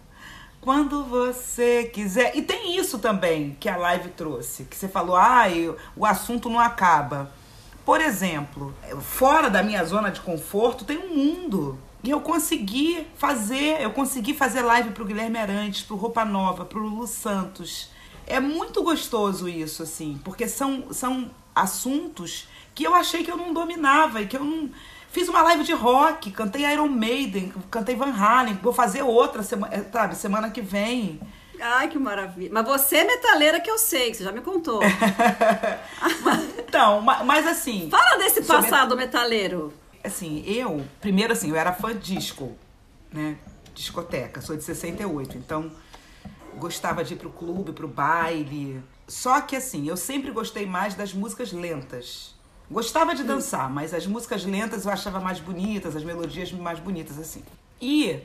quando 0.60 1.04
você 1.04 1.84
quiser. 1.84 2.34
E 2.34 2.42
tem 2.42 2.76
isso 2.78 2.98
também 2.98 3.56
que 3.60 3.68
a 3.68 3.76
live 3.76 4.08
trouxe, 4.10 4.64
que 4.64 4.76
você 4.76 4.88
falou, 4.88 5.16
ah, 5.16 5.44
o 5.94 6.06
assunto 6.06 6.48
não 6.48 6.58
acaba. 6.58 7.30
Por 7.84 8.00
exemplo, 8.00 8.74
fora 9.02 9.50
da 9.50 9.62
minha 9.62 9.84
zona 9.84 10.10
de 10.10 10.22
conforto 10.22 10.86
tem 10.86 10.96
um 10.96 11.14
mundo. 11.14 11.78
E 12.04 12.10
eu 12.10 12.20
consegui 12.20 13.06
fazer, 13.16 13.80
eu 13.80 13.90
consegui 13.90 14.34
fazer 14.34 14.60
live 14.60 14.90
pro 14.90 15.06
Guilherme 15.06 15.38
Arantes, 15.38 15.82
pro 15.82 15.96
Roupa 15.96 16.22
Nova, 16.22 16.66
pro 16.66 16.78
Lulu 16.78 17.06
Santos. 17.06 17.88
É 18.26 18.38
muito 18.38 18.82
gostoso 18.82 19.48
isso, 19.48 19.82
assim, 19.82 20.20
porque 20.22 20.46
são, 20.46 20.92
são 20.92 21.30
assuntos 21.54 22.46
que 22.74 22.84
eu 22.84 22.94
achei 22.94 23.24
que 23.24 23.30
eu 23.30 23.38
não 23.38 23.54
dominava 23.54 24.20
e 24.20 24.26
que 24.26 24.36
eu 24.36 24.44
não. 24.44 24.68
Fiz 25.10 25.28
uma 25.30 25.40
live 25.42 25.64
de 25.64 25.72
rock, 25.72 26.30
cantei 26.30 26.70
Iron 26.70 26.88
Maiden, 26.88 27.54
cantei 27.70 27.96
Van 27.96 28.12
Halen, 28.12 28.58
vou 28.62 28.72
fazer 28.72 29.00
outra 29.00 29.42
semana, 29.42 29.74
é, 29.74 29.82
sabe, 29.90 30.14
semana 30.14 30.50
que 30.50 30.60
vem. 30.60 31.18
Ai, 31.58 31.88
que 31.88 31.98
maravilha. 31.98 32.50
Mas 32.52 32.66
você 32.66 32.96
é 32.96 33.04
metaleira 33.04 33.60
que 33.60 33.70
eu 33.70 33.78
sei, 33.78 34.10
que 34.10 34.18
você 34.18 34.24
já 34.24 34.32
me 34.32 34.42
contou. 34.42 34.80
então, 36.58 37.00
mas 37.00 37.46
assim. 37.46 37.88
Fala 37.90 38.18
desse 38.18 38.42
passado 38.42 38.94
met... 38.94 39.06
metaleiro. 39.06 39.72
Assim, 40.04 40.44
eu, 40.46 40.84
primeiro 41.00 41.32
assim, 41.32 41.48
eu 41.48 41.56
era 41.56 41.72
fã 41.72 41.96
disco, 41.96 42.52
né? 43.10 43.38
Discoteca, 43.74 44.40
sou 44.40 44.56
de 44.56 44.62
68, 44.62 45.38
então 45.38 45.72
gostava 46.56 47.02
de 47.02 47.14
ir 47.14 47.16
pro 47.16 47.30
clube, 47.30 47.72
pro 47.72 47.88
baile. 47.88 48.82
Só 49.08 49.40
que 49.40 49.56
assim, 49.56 49.88
eu 49.88 49.96
sempre 49.96 50.30
gostei 50.30 50.66
mais 50.66 50.94
das 50.94 51.12
músicas 51.12 51.52
lentas. 51.52 52.34
Gostava 52.70 53.14
de 53.14 53.22
dançar, 53.22 53.68
mas 53.70 53.92
as 53.92 54.06
músicas 54.06 54.44
lentas 54.44 54.84
eu 54.84 54.92
achava 54.92 55.20
mais 55.20 55.40
bonitas, 55.40 55.96
as 55.96 56.04
melodias 56.04 56.52
mais 56.52 56.78
bonitas 56.78 57.18
assim. 57.18 57.42
E 57.80 58.20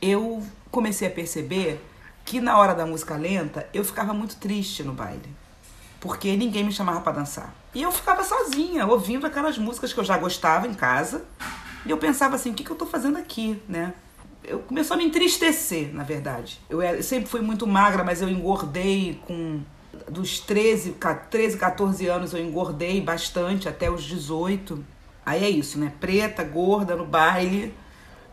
eu 0.00 0.42
comecei 0.70 1.06
a 1.06 1.10
perceber 1.10 1.80
que 2.24 2.40
na 2.40 2.58
hora 2.58 2.74
da 2.74 2.86
música 2.86 3.16
lenta 3.16 3.68
eu 3.72 3.84
ficava 3.84 4.12
muito 4.12 4.36
triste 4.36 4.82
no 4.82 4.92
baile. 4.92 5.28
Porque 6.04 6.36
ninguém 6.36 6.62
me 6.62 6.70
chamava 6.70 7.00
para 7.00 7.12
dançar. 7.12 7.54
E 7.74 7.82
eu 7.82 7.90
ficava 7.90 8.22
sozinha, 8.22 8.86
ouvindo 8.86 9.26
aquelas 9.26 9.56
músicas 9.56 9.90
que 9.90 9.98
eu 9.98 10.04
já 10.04 10.18
gostava 10.18 10.68
em 10.68 10.74
casa. 10.74 11.24
E 11.86 11.90
eu 11.90 11.96
pensava 11.96 12.36
assim, 12.36 12.50
o 12.50 12.54
que, 12.54 12.62
que 12.62 12.70
eu 12.70 12.76
tô 12.76 12.84
fazendo 12.84 13.16
aqui, 13.16 13.60
né? 13.66 13.94
eu 14.44 14.58
começou 14.58 14.94
a 14.94 14.98
me 14.98 15.04
entristecer, 15.06 15.92
na 15.94 16.04
verdade. 16.04 16.60
Eu, 16.68 16.82
era, 16.82 16.98
eu 16.98 17.02
sempre 17.02 17.28
fui 17.28 17.40
muito 17.40 17.66
magra, 17.66 18.04
mas 18.04 18.20
eu 18.20 18.28
engordei 18.28 19.18
com 19.26 19.62
dos 20.06 20.38
13, 20.40 20.96
13, 21.30 21.56
14 21.56 22.06
anos 22.06 22.34
eu 22.34 22.40
engordei 22.44 23.00
bastante 23.00 23.66
até 23.66 23.90
os 23.90 24.04
18. 24.04 24.84
Aí 25.24 25.42
é 25.42 25.48
isso, 25.48 25.78
né? 25.78 25.90
Preta, 25.98 26.44
gorda 26.44 26.94
no 26.94 27.06
baile. 27.06 27.74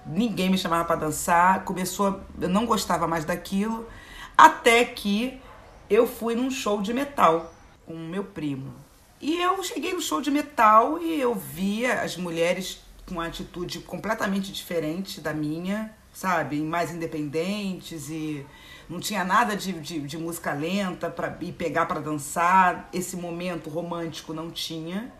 Ninguém 0.06 0.50
me 0.50 0.58
chamava 0.58 0.84
para 0.84 0.98
dançar. 0.98 1.64
Começou, 1.64 2.08
a, 2.08 2.20
eu 2.44 2.50
não 2.50 2.66
gostava 2.66 3.08
mais 3.08 3.24
daquilo, 3.24 3.88
até 4.38 4.84
que 4.84 5.40
eu 5.90 6.06
fui 6.06 6.36
num 6.36 6.52
show 6.52 6.82
de 6.82 6.94
metal 6.94 7.54
com 7.92 7.98
o 7.98 8.10
meu 8.10 8.24
primo. 8.24 8.74
E 9.20 9.40
eu 9.40 9.62
cheguei 9.64 9.94
no 9.94 10.02
show 10.02 10.22
de 10.22 10.32
metal 10.32 11.00
e 11.02 11.20
eu 11.20 11.36
via 11.36 12.02
as 12.02 12.16
mulheres 12.16 12.80
com 13.06 13.16
uma 13.16 13.28
atitude 13.28 13.80
completamente 13.80 14.52
diferente 14.52 15.20
da 15.20 15.34
minha 15.34 15.94
sabe? 16.14 16.60
Mais 16.62 16.92
independentes 16.92 18.10
e 18.10 18.46
não 18.90 19.00
tinha 19.00 19.24
nada 19.24 19.56
de, 19.56 19.74
de, 19.74 20.00
de 20.02 20.18
música 20.18 20.54
lenta 20.54 21.10
para 21.10 21.36
ir 21.42 21.54
pegar 21.54 21.86
para 21.86 22.00
dançar. 22.00 22.90
Esse 22.92 23.16
momento 23.16 23.70
romântico 23.70 24.34
não 24.34 24.52
tinha. 24.52 25.12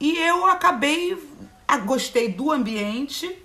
E 0.00 0.18
eu 0.18 0.46
acabei, 0.46 1.16
gostei 1.84 2.28
do 2.28 2.50
ambiente 2.50 3.38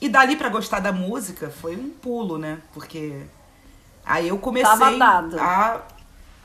e 0.00 0.08
dali 0.08 0.36
para 0.36 0.48
gostar 0.48 0.80
da 0.80 0.92
música 0.92 1.50
foi 1.50 1.76
um 1.76 1.90
pulo, 1.90 2.38
né? 2.38 2.60
Porque 2.72 3.22
aí 4.04 4.28
eu 4.28 4.38
comecei 4.38 5.00
a 5.40 5.82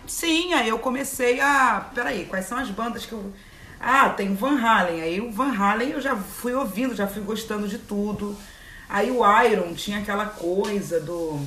Sim, 0.07 0.53
aí 0.53 0.69
eu 0.69 0.79
comecei 0.79 1.39
a, 1.39 1.89
peraí, 1.93 2.25
quais 2.25 2.45
são 2.45 2.57
as 2.57 2.69
bandas 2.69 3.05
que 3.05 3.13
eu 3.13 3.31
Ah, 3.79 4.09
tem 4.09 4.31
o 4.31 4.35
Van 4.35 4.59
Halen. 4.59 5.01
Aí 5.01 5.21
o 5.21 5.31
Van 5.31 5.51
Halen 5.51 5.91
eu 5.91 6.01
já 6.01 6.15
fui 6.15 6.53
ouvindo, 6.53 6.95
já 6.95 7.07
fui 7.07 7.21
gostando 7.23 7.67
de 7.67 7.77
tudo. 7.77 8.37
Aí 8.89 9.09
o 9.09 9.21
Iron 9.43 9.73
tinha 9.73 9.99
aquela 9.99 10.25
coisa 10.25 10.99
do. 10.99 11.39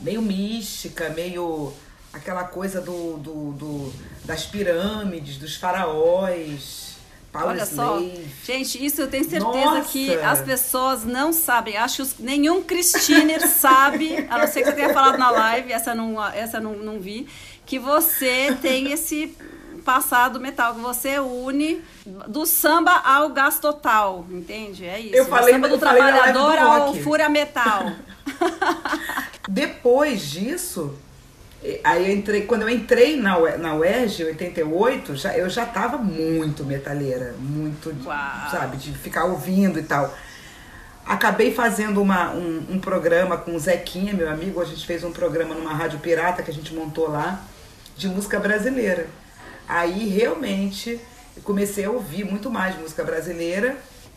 meio 0.00 0.20
mística, 0.22 1.08
meio. 1.10 1.72
aquela 2.12 2.44
coisa 2.44 2.80
do, 2.80 3.16
do, 3.16 3.52
do 3.52 3.92
das 4.24 4.44
pirâmides, 4.44 5.38
dos 5.38 5.56
faraós. 5.56 6.92
Olha 7.34 7.64
só, 7.64 7.98
gente, 8.44 8.84
isso 8.84 9.00
eu 9.00 9.08
tenho 9.08 9.24
certeza 9.24 9.48
Nossa. 9.48 9.88
que 9.88 10.14
as 10.16 10.42
pessoas 10.42 11.02
não 11.02 11.32
sabem. 11.32 11.78
Acho 11.78 12.04
que 12.04 12.22
nenhum 12.22 12.62
Christiner 12.62 13.48
sabe, 13.48 14.26
a 14.28 14.36
não 14.36 14.46
ser 14.46 14.60
que 14.60 14.66
você 14.66 14.72
tenha 14.72 14.92
falado 14.92 15.16
na 15.16 15.30
live, 15.30 15.72
essa 15.72 15.94
não, 15.94 16.22
essa 16.22 16.60
não, 16.60 16.74
não 16.74 17.00
vi, 17.00 17.26
que 17.72 17.78
você 17.78 18.54
tem 18.60 18.92
esse 18.92 19.34
passado 19.82 20.38
metal, 20.38 20.74
que 20.74 20.80
você 20.82 21.18
une 21.18 21.82
do 22.28 22.44
samba 22.44 22.92
ao 22.98 23.30
gás 23.30 23.58
total, 23.58 24.26
entende? 24.30 24.84
É 24.84 25.00
isso. 25.00 25.16
Eu 25.16 25.24
falei, 25.24 25.54
do 25.54 25.62
samba 25.62 25.68
do 25.70 25.78
trabalhador 25.78 26.52
do 26.52 26.66
ao 26.66 26.94
fura 26.96 27.30
metal. 27.30 27.92
Depois 29.48 30.20
disso, 30.20 30.94
aí 31.82 32.10
eu 32.10 32.14
entrei, 32.14 32.42
quando 32.42 32.60
eu 32.60 32.68
entrei 32.68 33.16
na, 33.16 33.38
na 33.56 33.74
UERJ, 33.74 34.24
em 34.24 34.26
88, 34.26 35.16
já, 35.16 35.34
eu 35.34 35.48
já 35.48 35.64
tava 35.64 35.96
muito 35.96 36.66
metaleira, 36.66 37.34
muito, 37.38 37.88
Uau. 38.04 38.50
sabe, 38.50 38.76
de 38.76 38.92
ficar 38.92 39.24
ouvindo 39.24 39.78
e 39.78 39.82
tal. 39.82 40.14
Acabei 41.06 41.54
fazendo 41.54 42.02
uma, 42.02 42.32
um, 42.32 42.66
um 42.72 42.78
programa 42.78 43.38
com 43.38 43.54
o 43.54 43.58
Zequinha, 43.58 44.12
meu 44.12 44.28
amigo, 44.28 44.60
a 44.60 44.64
gente 44.66 44.86
fez 44.86 45.02
um 45.02 45.10
programa 45.10 45.54
numa 45.54 45.72
rádio 45.72 46.00
pirata 46.00 46.42
que 46.42 46.50
a 46.50 46.54
gente 46.54 46.74
montou 46.74 47.08
lá, 47.08 47.42
de 47.96 48.08
música 48.08 48.38
brasileira. 48.38 49.06
Aí 49.68 50.08
realmente 50.08 51.00
comecei 51.44 51.84
a 51.84 51.90
ouvir 51.90 52.24
muito 52.24 52.50
mais 52.50 52.78
música 52.78 53.02
brasileira. 53.04 53.76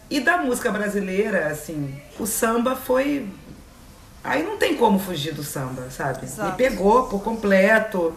E 0.09 0.19
da 0.19 0.37
música 0.37 0.71
brasileira, 0.71 1.47
assim, 1.47 1.99
o 2.19 2.25
samba 2.25 2.75
foi. 2.75 3.27
Aí 4.23 4.43
não 4.43 4.57
tem 4.57 4.75
como 4.75 4.99
fugir 4.99 5.33
do 5.33 5.43
samba, 5.43 5.89
sabe? 5.89 6.25
Exato. 6.25 6.51
Me 6.51 6.57
pegou 6.57 7.07
por 7.07 7.23
completo. 7.23 8.15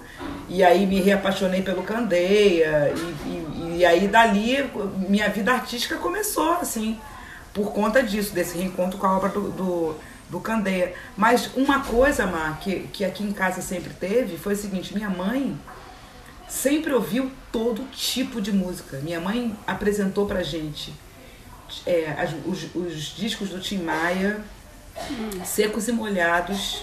E 0.48 0.64
aí 0.64 0.86
me 0.86 1.00
reapaixonei 1.00 1.62
pelo 1.62 1.82
Candeia. 1.82 2.92
E, 2.94 3.28
e, 3.28 3.76
e 3.78 3.86
aí 3.86 4.08
dali 4.08 4.70
minha 5.08 5.28
vida 5.28 5.52
artística 5.52 5.96
começou, 5.96 6.52
assim, 6.54 6.98
por 7.54 7.72
conta 7.72 8.02
disso, 8.02 8.34
desse 8.34 8.56
reencontro 8.56 8.98
com 8.98 9.06
a 9.06 9.16
obra 9.16 9.28
do, 9.30 9.50
do, 9.50 9.96
do 10.28 10.40
Candeia. 10.40 10.94
Mas 11.16 11.50
uma 11.54 11.80
coisa, 11.80 12.26
Mar, 12.26 12.58
que, 12.60 12.80
que 12.92 13.04
aqui 13.04 13.24
em 13.24 13.32
casa 13.32 13.62
sempre 13.62 13.92
teve 13.94 14.36
foi 14.36 14.54
o 14.54 14.56
seguinte: 14.56 14.94
minha 14.94 15.10
mãe 15.10 15.58
sempre 16.48 16.92
ouviu 16.92 17.30
todo 17.52 17.82
tipo 17.90 18.40
de 18.40 18.52
música. 18.52 18.98
Minha 18.98 19.20
mãe 19.20 19.56
apresentou 19.66 20.26
pra 20.26 20.42
gente 20.42 20.92
é, 21.86 22.14
as, 22.18 22.30
os, 22.46 22.74
os, 22.74 23.16
discos 23.16 23.50
do 23.50 23.60
Tim 23.60 23.78
Maia, 23.78 24.40
secos 25.44 25.88
e 25.88 25.92
molhados. 25.92 26.82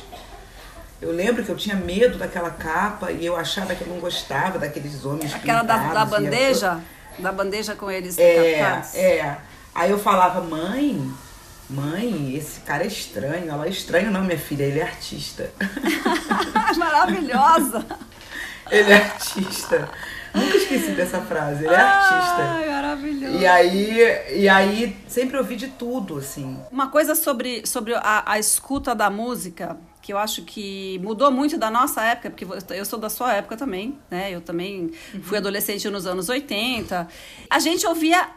Eu 1.02 1.12
lembro 1.12 1.44
que 1.44 1.50
eu 1.50 1.58
tinha 1.58 1.76
medo 1.76 2.18
daquela 2.18 2.50
capa 2.50 3.12
e 3.12 3.26
eu 3.26 3.36
achava 3.36 3.76
que 3.76 3.82
eu 3.82 3.88
não 3.88 4.00
gostava 4.00 4.58
daqueles 4.58 5.04
homens 5.04 5.34
Aquela 5.34 5.62
da, 5.62 5.94
da 5.94 6.06
bandeja? 6.06 6.80
Da 7.20 7.32
bandeja 7.32 7.76
com 7.76 7.92
eles 7.92 8.18
é, 8.18 8.60
É. 8.96 9.38
Aí 9.74 9.92
eu 9.92 10.00
falava, 10.00 10.42
mãe, 10.42 11.14
mãe, 11.70 12.36
esse 12.36 12.60
cara 12.62 12.84
é 12.84 12.88
estranho. 12.88 13.50
Ela 13.50 13.66
é 13.66 13.70
estranho 13.70 14.12
não, 14.12 14.24
minha 14.24 14.38
filha, 14.38 14.64
ele 14.64 14.80
é 14.80 14.84
artista. 14.84 15.52
Maravilhosa! 16.78 17.86
ele 18.72 18.92
é 18.92 18.96
artista. 18.96 19.90
Nunca 20.34 20.58
esqueci 20.58 20.92
dessa 20.92 21.22
frase. 21.22 21.64
Ele 21.64 21.74
é 21.74 21.78
artista. 21.78 22.42
Ai, 22.42 22.70
maravilhoso. 22.70 23.38
E 23.38 23.48
aí, 23.48 24.00
e 24.36 24.50
aí 24.50 24.98
sempre 25.08 25.38
ouvi 25.38 25.56
de 25.56 25.68
tudo, 25.70 26.18
assim. 26.18 26.60
Uma 26.72 26.90
coisa 26.90 27.16
sobre, 27.16 27.66
sobre 27.66 27.94
a, 27.96 28.24
a 28.26 28.38
escuta 28.38 28.94
da 28.94 29.10
música 29.10 29.78
que 30.02 30.14
eu 30.14 30.20
acho 30.20 30.44
que 30.44 31.00
mudou 31.00 31.32
muito 31.32 31.58
da 31.58 31.72
nossa 31.72 32.04
época, 32.04 32.30
porque 32.30 32.46
eu 32.76 32.86
sou 32.86 33.00
da 33.00 33.10
sua 33.10 33.34
época 33.34 33.58
também, 33.58 33.98
né? 34.12 34.30
Eu 34.30 34.40
também 34.40 34.92
uhum. 35.14 35.24
fui 35.24 35.38
adolescente 35.38 35.90
nos 35.90 36.06
anos 36.06 36.30
80. 36.30 37.08
A 37.50 37.60
gente 37.60 37.88
ouvia 37.88 38.30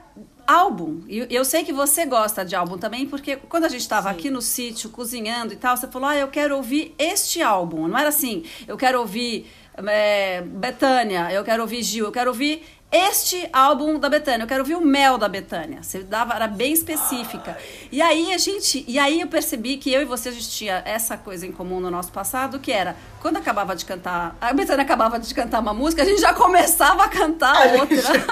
álbum. 0.49 1.02
E 1.07 1.26
eu 1.28 1.45
sei 1.45 1.62
que 1.62 1.75
você 1.75 2.07
gosta 2.07 2.43
de 2.43 2.57
álbum 2.57 2.78
também, 2.78 3.07
porque 3.07 3.37
quando 3.37 3.64
a 3.64 3.69
gente 3.69 3.83
estava 3.83 4.09
aqui 4.09 4.31
no 4.31 4.40
sítio 4.40 4.88
cozinhando 4.88 5.52
e 5.52 5.57
tal, 5.57 5.76
você 5.76 5.87
falou: 5.87 6.09
"Ah, 6.09 6.17
eu 6.17 6.28
quero 6.28 6.57
ouvir 6.57 6.95
este 6.99 7.43
álbum". 7.43 7.87
Não 7.87 7.99
era 7.99 8.09
assim: 8.09 8.45
"Eu 8.67 8.78
quero 8.78 8.99
ouvir 8.99 9.47
é, 9.87 10.40
Betânia, 10.43 11.31
eu 11.31 11.45
quero 11.45 11.62
ouvir 11.62 11.83
Gil, 11.83 12.07
eu 12.07 12.12
quero 12.12 12.31
ouvir 12.31 12.64
este 12.90 13.47
álbum 13.52 13.99
da 13.99 14.09
Betânia, 14.09 14.45
eu 14.45 14.47
quero 14.49 14.61
ouvir 14.61 14.75
o 14.75 14.80
Mel 14.80 15.18
da 15.18 15.28
Betânia. 15.28 15.83
Você 15.83 16.02
dava, 16.02 16.35
era 16.35 16.47
bem 16.47 16.73
específica. 16.73 17.57
E 17.92 18.00
aí 18.00 18.33
a 18.33 18.38
gente, 18.38 18.83
e 18.88 18.99
aí 18.99 19.21
eu 19.21 19.26
percebi 19.26 19.76
que 19.76 19.92
eu 19.92 20.00
e 20.00 20.04
você 20.07 20.30
a 20.30 20.33
gente 20.33 20.49
tinha 20.49 20.83
essa 20.87 21.16
coisa 21.16 21.47
em 21.47 21.52
comum 21.52 21.80
no 21.80 21.90
nosso 21.90 22.11
passado, 22.11 22.59
que 22.59 22.73
era 22.73 22.97
quando 23.21 23.37
acabava 23.37 23.76
de 23.76 23.85
cantar, 23.85 24.37
a 24.40 24.52
Betânia 24.54 24.85
acabava 24.85 25.18
de 25.18 25.35
cantar 25.35 25.61
uma 25.61 25.75
música, 25.75 26.02
a 26.02 26.04
gente 26.07 26.21
já 26.21 26.33
começava 26.33 27.04
a 27.04 27.09
cantar 27.09 27.54
a 27.57 27.80
outra. 27.80 27.97
Gente, 27.97 28.26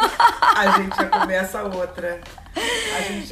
a 0.56 0.78
gente 0.78 0.96
já 0.96 1.06
começa 1.06 1.62
outra. 1.62 2.20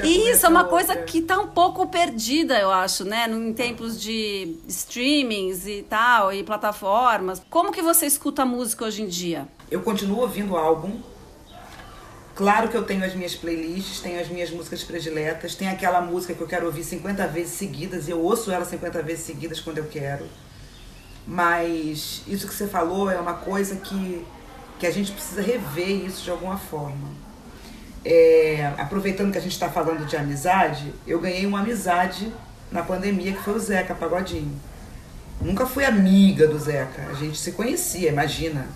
E 0.02 0.30
isso 0.30 0.44
é 0.44 0.48
uma 0.50 0.64
coisa 0.64 0.94
que 0.96 1.18
está 1.18 1.38
um 1.40 1.46
pouco 1.46 1.86
perdida, 1.86 2.58
eu 2.58 2.70
acho, 2.70 3.04
né? 3.04 3.26
Em 3.30 3.54
tempos 3.54 3.98
de 3.98 4.58
streamings 4.68 5.66
e 5.66 5.82
tal, 5.88 6.30
e 6.30 6.42
plataformas. 6.44 7.40
Como 7.48 7.72
que 7.72 7.80
você 7.80 8.04
escuta 8.04 8.44
música 8.44 8.84
hoje 8.84 9.02
em 9.02 9.06
dia? 9.06 9.48
Eu 9.70 9.80
continuo 9.80 10.20
ouvindo 10.20 10.54
álbum. 10.56 11.13
Claro 12.34 12.68
que 12.68 12.76
eu 12.76 12.82
tenho 12.82 13.04
as 13.04 13.14
minhas 13.14 13.34
playlists, 13.34 14.00
tenho 14.00 14.20
as 14.20 14.28
minhas 14.28 14.50
músicas 14.50 14.82
prediletas, 14.82 15.54
tem 15.54 15.68
aquela 15.68 16.00
música 16.00 16.34
que 16.34 16.40
eu 16.40 16.48
quero 16.48 16.66
ouvir 16.66 16.82
50 16.82 17.26
vezes 17.28 17.52
seguidas 17.52 18.08
e 18.08 18.10
eu 18.10 18.20
ouço 18.20 18.50
ela 18.50 18.64
50 18.64 19.02
vezes 19.02 19.24
seguidas 19.24 19.60
quando 19.60 19.78
eu 19.78 19.84
quero. 19.84 20.26
Mas 21.26 22.22
isso 22.26 22.46
que 22.48 22.54
você 22.54 22.66
falou 22.66 23.10
é 23.10 23.18
uma 23.18 23.34
coisa 23.34 23.76
que, 23.76 24.26
que 24.78 24.86
a 24.86 24.90
gente 24.90 25.12
precisa 25.12 25.40
rever 25.40 26.04
isso 26.04 26.24
de 26.24 26.30
alguma 26.30 26.58
forma 26.58 27.24
é, 28.04 28.72
aproveitando 28.76 29.32
que 29.32 29.38
a 29.38 29.40
gente 29.40 29.52
está 29.52 29.70
falando 29.70 30.06
de 30.06 30.16
amizade, 30.16 30.92
eu 31.06 31.18
ganhei 31.18 31.46
uma 31.46 31.60
amizade 31.60 32.30
na 32.70 32.82
pandemia 32.82 33.32
que 33.32 33.42
foi 33.42 33.54
o 33.54 33.58
Zeca 33.58 33.94
Pagodinho. 33.94 34.60
Nunca 35.40 35.66
fui 35.66 35.84
amiga 35.84 36.46
do 36.46 36.58
Zeca, 36.58 37.08
a 37.10 37.14
gente 37.14 37.38
se 37.38 37.52
conhecia, 37.52 38.10
imagina, 38.10 38.68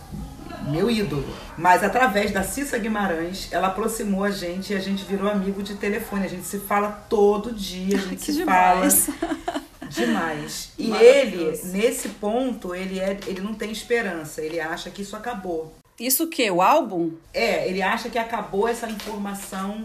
meu 0.69 0.91
ídolo. 0.91 1.25
Mas 1.57 1.83
através 1.83 2.31
da 2.31 2.43
Cissa 2.43 2.79
Guimarães, 2.79 3.49
ela 3.51 3.69
aproximou 3.69 4.25
a 4.25 4.31
gente 4.31 4.73
e 4.73 4.77
a 4.77 4.81
gente 4.81 5.05
virou 5.05 5.29
amigo 5.29 5.63
de 5.63 5.75
telefone. 5.75 6.27
A 6.27 6.29
gente 6.29 6.47
se 6.47 6.59
fala 6.59 6.91
todo 7.09 7.53
dia, 7.53 7.97
a 7.97 8.01
gente 8.01 8.17
que 8.17 8.33
se 8.33 8.39
demais. 8.39 9.07
fala 9.07 9.37
demais. 9.89 10.73
E 10.79 10.91
ele, 10.93 11.59
nesse 11.65 12.11
ponto, 12.11 12.75
ele, 12.75 13.01
é, 13.01 13.19
ele 13.27 13.41
não 13.41 13.55
tem 13.55 13.71
esperança, 13.73 14.43
ele 14.43 14.61
acha 14.61 14.91
que 14.91 15.03
isso 15.03 15.17
acabou. 15.17 15.75
Isso 15.99 16.25
o 16.25 16.29
quê? 16.29 16.51
O 16.51 16.63
álbum? 16.63 17.13
É, 17.35 17.69
ele 17.69 17.83
acha 17.83 18.09
que 18.09 18.19
acabou 18.19 18.69
essa 18.69 18.89
informação. 18.89 19.85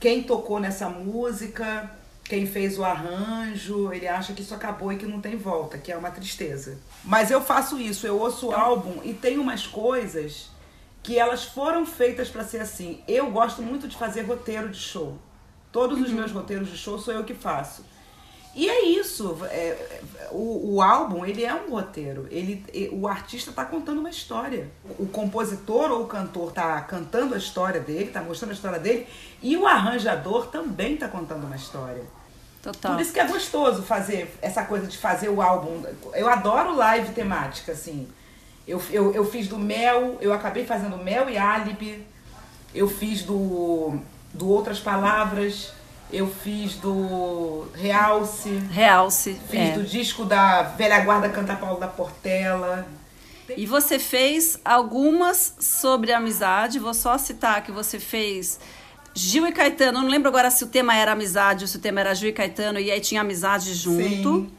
Quem 0.00 0.22
tocou 0.22 0.58
nessa 0.58 0.88
música, 0.88 1.90
quem 2.24 2.46
fez 2.46 2.78
o 2.78 2.84
arranjo, 2.84 3.92
ele 3.92 4.08
acha 4.08 4.32
que 4.32 4.40
isso 4.40 4.54
acabou 4.54 4.92
e 4.92 4.96
que 4.96 5.06
não 5.06 5.20
tem 5.20 5.36
volta, 5.36 5.76
que 5.76 5.92
é 5.92 5.96
uma 5.96 6.10
tristeza. 6.10 6.78
Mas 7.04 7.30
eu 7.30 7.40
faço 7.40 7.78
isso, 7.78 8.06
eu 8.06 8.18
ouço 8.18 8.46
o 8.46 8.50
então 8.50 8.60
álbum 8.60 9.00
e 9.04 9.12
tem 9.12 9.38
umas 9.38 9.66
coisas 9.66 10.50
que 11.02 11.18
elas 11.18 11.44
foram 11.44 11.84
feitas 11.84 12.30
para 12.30 12.42
ser 12.42 12.60
assim. 12.60 13.02
Eu 13.06 13.30
gosto 13.30 13.62
muito 13.62 13.86
de 13.86 13.96
fazer 13.96 14.22
roteiro 14.22 14.70
de 14.70 14.78
show. 14.78 15.18
Todos 15.70 15.98
uhum. 15.98 16.04
os 16.04 16.10
meus 16.10 16.32
roteiros 16.32 16.70
de 16.70 16.78
show 16.78 16.98
sou 16.98 17.12
eu 17.12 17.24
que 17.24 17.34
faço. 17.34 17.84
E 18.54 18.68
é 18.68 18.84
isso. 18.84 19.36
É, 19.46 20.00
o, 20.30 20.74
o, 20.74 20.82
álbum, 20.82 21.24
ele 21.24 21.44
é 21.44 21.52
um 21.52 21.70
roteiro. 21.70 22.26
Ele, 22.30 22.64
o 22.92 23.08
artista 23.08 23.50
está 23.50 23.64
contando 23.64 23.98
uma 23.98 24.10
história. 24.10 24.68
O 24.98 25.06
compositor 25.06 25.90
ou 25.90 26.04
o 26.04 26.06
cantor 26.06 26.50
está 26.50 26.80
cantando 26.82 27.34
a 27.34 27.38
história 27.38 27.80
dele, 27.80 28.04
está 28.04 28.22
mostrando 28.22 28.52
a 28.52 28.54
história 28.54 28.78
dele. 28.78 29.06
E 29.42 29.56
o 29.56 29.66
arranjador 29.66 30.46
também 30.46 30.94
está 30.94 31.08
contando 31.08 31.44
uma 31.44 31.56
história. 31.56 32.02
Total. 32.62 32.92
Por 32.92 33.00
isso 33.00 33.12
que 33.12 33.20
é 33.20 33.26
gostoso 33.26 33.82
fazer 33.82 34.34
essa 34.40 34.64
coisa 34.64 34.86
de 34.86 34.96
fazer 34.96 35.28
o 35.28 35.42
álbum. 35.42 35.82
Eu 36.14 36.28
adoro 36.28 36.76
live 36.76 37.12
temática, 37.12 37.72
assim. 37.72 38.08
Eu, 38.66 38.80
eu, 38.90 39.12
eu 39.12 39.24
fiz 39.24 39.48
do 39.48 39.58
Mel, 39.58 40.16
eu 40.20 40.32
acabei 40.32 40.64
fazendo 40.64 40.96
Mel 40.96 41.28
e 41.28 41.36
Alibi. 41.36 42.06
Eu 42.74 42.88
fiz 42.88 43.22
do, 43.22 43.98
do 44.32 44.48
Outras 44.48 44.78
Palavras 44.78 45.72
eu 46.12 46.26
fiz 46.28 46.76
do 46.76 47.66
Realce. 47.74 48.50
Realce. 48.70 49.38
Fiz 49.48 49.60
é. 49.60 49.72
do 49.72 49.84
disco 49.84 50.24
da 50.24 50.62
Velha 50.62 51.00
Guarda 51.00 51.28
Canta 51.28 51.56
Paulo 51.56 51.78
da 51.78 51.88
Portela. 51.88 52.86
E 53.56 53.66
você 53.66 53.98
fez 53.98 54.58
algumas 54.64 55.54
sobre 55.58 56.12
amizade. 56.12 56.78
Vou 56.78 56.94
só 56.94 57.18
citar 57.18 57.62
que 57.62 57.70
você 57.70 57.98
fez 57.98 58.58
Gil 59.12 59.46
e 59.46 59.52
Caetano. 59.52 59.98
Eu 59.98 60.02
não 60.02 60.10
lembro 60.10 60.28
agora 60.28 60.50
se 60.50 60.64
o 60.64 60.66
tema 60.66 60.96
era 60.96 61.12
amizade 61.12 61.64
ou 61.64 61.68
se 61.68 61.76
o 61.76 61.80
tema 61.80 62.00
era 62.00 62.14
Gil 62.14 62.30
e 62.30 62.32
Caetano 62.32 62.78
e 62.78 62.90
aí 62.90 63.00
tinha 63.00 63.20
amizade 63.20 63.74
junto. 63.74 64.02
Sim. 64.02 64.50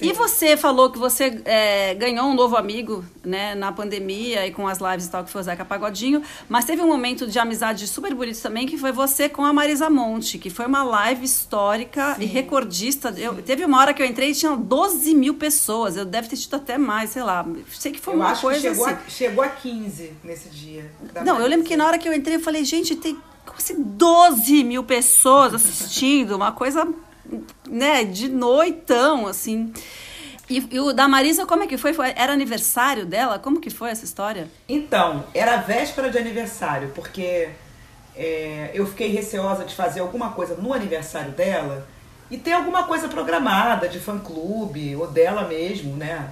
E 0.00 0.12
você 0.12 0.56
falou 0.56 0.90
que 0.90 0.98
você 0.98 1.40
é, 1.44 1.94
ganhou 1.94 2.26
um 2.26 2.34
novo 2.34 2.56
amigo, 2.56 3.04
né, 3.24 3.54
na 3.54 3.72
pandemia 3.72 4.46
e 4.46 4.50
com 4.50 4.66
as 4.66 4.78
lives 4.78 5.06
e 5.06 5.10
tal, 5.10 5.24
que 5.24 5.30
foi 5.30 5.40
o 5.40 5.44
Zeca 5.44 5.64
Pagodinho. 5.64 6.22
Mas 6.48 6.64
teve 6.64 6.82
um 6.82 6.86
momento 6.86 7.26
de 7.26 7.38
amizade 7.38 7.86
super 7.86 8.14
bonito 8.14 8.40
também, 8.40 8.66
que 8.66 8.76
foi 8.78 8.92
você 8.92 9.28
com 9.28 9.44
a 9.44 9.52
Marisa 9.52 9.88
Monte, 9.88 10.38
que 10.38 10.50
foi 10.50 10.66
uma 10.66 10.82
live 10.82 11.24
histórica 11.24 12.14
Sim. 12.14 12.22
e 12.22 12.26
recordista. 12.26 13.14
Eu, 13.16 13.42
teve 13.42 13.64
uma 13.64 13.78
hora 13.78 13.94
que 13.94 14.02
eu 14.02 14.06
entrei 14.06 14.30
e 14.30 14.34
tinha 14.34 14.56
12 14.56 15.14
mil 15.14 15.34
pessoas. 15.34 15.96
Eu 15.96 16.04
deve 16.04 16.28
ter 16.28 16.36
tido 16.36 16.54
até 16.54 16.78
mais, 16.78 17.10
sei 17.10 17.22
lá. 17.22 17.46
Sei 17.72 17.92
que 17.92 18.00
foi 18.00 18.14
eu 18.14 18.18
uma 18.18 18.36
coisa 18.36 18.60
chegou 18.60 18.86
assim. 18.86 18.94
A, 18.94 19.10
chegou 19.10 19.44
a 19.44 19.48
15 19.48 20.12
nesse 20.24 20.48
dia. 20.48 20.90
Não, 21.24 21.38
eu 21.38 21.46
lembro 21.46 21.66
que 21.66 21.76
na 21.76 21.86
hora 21.86 21.98
que 21.98 22.08
eu 22.08 22.12
entrei, 22.12 22.36
eu 22.36 22.40
falei, 22.40 22.64
gente, 22.64 22.96
tem 22.96 23.16
assim, 23.56 23.82
12 23.82 24.64
mil 24.64 24.84
pessoas 24.84 25.54
assistindo, 25.54 26.34
uma 26.36 26.52
coisa 26.52 26.86
né, 27.68 28.04
de 28.04 28.28
noitão, 28.28 29.26
assim. 29.26 29.72
E, 30.48 30.66
e, 30.70 30.80
o 30.80 30.92
da 30.92 31.08
Marisa, 31.08 31.46
como 31.46 31.62
é 31.62 31.66
que 31.66 31.78
foi? 31.78 31.94
foi? 31.94 32.12
Era 32.16 32.32
aniversário 32.32 33.06
dela? 33.06 33.38
Como 33.38 33.60
que 33.60 33.70
foi 33.70 33.90
essa 33.90 34.04
história? 34.04 34.48
Então, 34.68 35.24
era 35.32 35.56
véspera 35.56 36.10
de 36.10 36.18
aniversário, 36.18 36.90
porque 36.94 37.48
é, 38.14 38.70
eu 38.74 38.86
fiquei 38.86 39.08
receosa 39.08 39.64
de 39.64 39.74
fazer 39.74 40.00
alguma 40.00 40.32
coisa 40.32 40.54
no 40.54 40.72
aniversário 40.72 41.32
dela 41.32 41.86
e 42.30 42.36
ter 42.36 42.52
alguma 42.52 42.84
coisa 42.84 43.08
programada 43.08 43.88
de 43.88 43.98
fã-clube 43.98 44.96
ou 44.96 45.06
dela 45.06 45.46
mesmo, 45.46 45.96
né? 45.96 46.30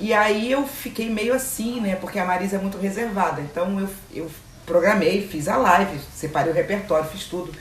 E 0.00 0.12
aí 0.12 0.50
eu 0.50 0.66
fiquei 0.66 1.08
meio 1.08 1.34
assim, 1.34 1.80
né? 1.80 1.96
Porque 1.96 2.18
a 2.18 2.24
Marisa 2.24 2.56
é 2.56 2.58
muito 2.58 2.78
reservada. 2.78 3.40
Então 3.40 3.80
eu, 3.80 3.88
eu 4.12 4.30
programei, 4.66 5.26
fiz 5.26 5.48
a 5.48 5.56
live, 5.56 5.98
separei 6.14 6.52
o 6.52 6.54
repertório, 6.54 7.08
fiz 7.08 7.24
tudo. 7.24 7.52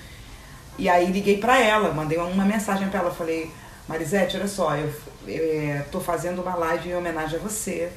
E 0.77 0.89
aí 0.89 1.11
liguei 1.11 1.37
para 1.37 1.59
ela, 1.59 1.93
mandei 1.93 2.17
uma 2.17 2.45
mensagem 2.45 2.89
para 2.89 2.99
ela, 2.99 3.11
falei, 3.11 3.51
Marisete, 3.87 4.37
olha 4.37 4.47
só, 4.47 4.75
eu, 4.75 4.91
eu 5.27 5.69
é, 5.69 5.85
tô 5.91 5.99
fazendo 5.99 6.41
uma 6.41 6.55
live 6.55 6.89
em 6.89 6.95
homenagem 6.95 7.37
a 7.37 7.41
você. 7.41 7.91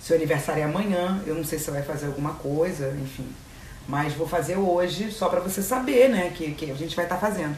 Seu 0.00 0.16
aniversário 0.16 0.60
é 0.60 0.64
amanhã, 0.64 1.22
eu 1.26 1.34
não 1.34 1.44
sei 1.44 1.58
se 1.58 1.64
você 1.66 1.70
vai 1.70 1.82
fazer 1.82 2.06
alguma 2.06 2.34
coisa, 2.34 2.94
enfim. 3.02 3.26
Mas 3.88 4.12
vou 4.12 4.28
fazer 4.28 4.56
hoje, 4.56 5.10
só 5.10 5.28
para 5.28 5.40
você 5.40 5.62
saber, 5.62 6.08
né, 6.10 6.32
que, 6.34 6.52
que 6.52 6.70
a 6.70 6.74
gente 6.74 6.94
vai 6.94 7.06
estar 7.06 7.16
tá 7.16 7.26
fazendo. 7.26 7.56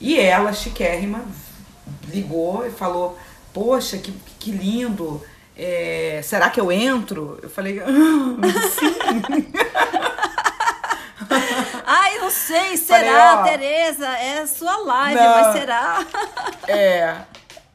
E 0.00 0.18
ela, 0.18 0.52
chiquérrima, 0.52 1.24
ligou 2.08 2.66
e 2.66 2.70
falou, 2.70 3.18
poxa, 3.52 3.98
que, 3.98 4.12
que 4.38 4.52
lindo, 4.52 5.20
é, 5.56 6.20
será 6.22 6.50
que 6.50 6.60
eu 6.60 6.70
entro? 6.70 7.38
Eu 7.42 7.50
falei, 7.50 7.80
ah, 7.80 7.86
sim. 8.78 10.02
Sei, 12.32 12.76
será, 12.76 13.36
Falei, 13.36 13.58
Tereza? 13.58 14.08
É 14.08 14.46
sua 14.46 14.76
live, 14.78 15.20
não, 15.20 15.40
mas 15.42 15.52
será? 15.52 16.06
É. 16.68 17.16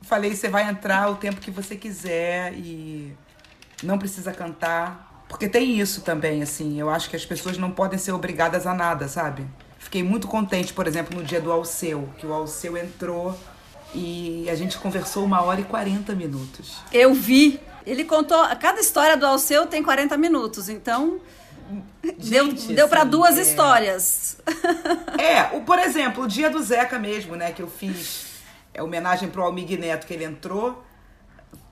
Falei, 0.02 0.36
você 0.36 0.50
vai 0.50 0.70
entrar 0.70 1.10
o 1.12 1.16
tempo 1.16 1.42
que 1.42 1.52
você 1.52 1.76
quiser 1.76 2.54
e 2.54 3.14
não 3.84 3.98
precisa 3.98 4.32
cantar. 4.32 5.26
Porque 5.28 5.50
tem 5.50 5.80
isso 5.80 6.02
também, 6.02 6.42
assim. 6.42 6.80
Eu 6.80 6.90
acho 6.90 7.10
que 7.10 7.16
as 7.16 7.26
pessoas 7.26 7.58
não 7.58 7.72
podem 7.72 8.00
ser 8.00 8.14
obrigadas 8.14 8.66
a 8.66 8.74
nada, 8.74 9.08
sabe? 9.08 9.46
Fiquei 9.78 10.02
muito 10.02 10.28
contente, 10.28 10.74
por 10.74 10.88
exemplo, 10.88 11.18
no 11.18 11.24
dia 11.24 11.40
do 11.40 11.52
Alceu, 11.52 12.10
que 12.18 12.26
o 12.26 12.34
Alceu 12.34 12.78
entrou 12.78 13.38
e 13.94 14.50
a 14.50 14.56
gente 14.56 14.78
conversou 14.78 15.24
uma 15.24 15.42
hora 15.42 15.62
e 15.62 15.64
40 15.64 16.14
minutos. 16.16 16.78
Eu 16.92 17.14
vi. 17.14 17.60
Ele 17.86 18.04
contou. 18.04 18.38
Cada 18.60 18.80
história 18.80 19.16
do 19.16 19.26
Alceu 19.26 19.66
tem 19.66 19.82
40 19.84 20.18
minutos, 20.18 20.70
então. 20.70 21.20
Gente, 22.18 22.68
deu 22.68 22.76
deu 22.76 22.90
para 22.90 23.02
assim, 23.02 23.10
duas 23.10 23.38
é... 23.38 23.42
histórias. 23.42 24.38
É, 25.20 25.58
o, 25.58 25.62
por 25.62 25.80
exemplo, 25.80 26.24
o 26.24 26.28
dia 26.28 26.50
do 26.50 26.62
Zeca 26.62 27.00
mesmo, 27.00 27.36
né? 27.36 27.52
Que 27.52 27.62
eu 27.62 27.68
fiz 27.68 28.28
é, 28.74 28.84
homenagem 28.84 29.30
pro 29.30 29.42
Almig 29.42 29.76
Neto, 29.76 30.06
que 30.06 30.14
ele 30.14 30.24
entrou. 30.24 30.84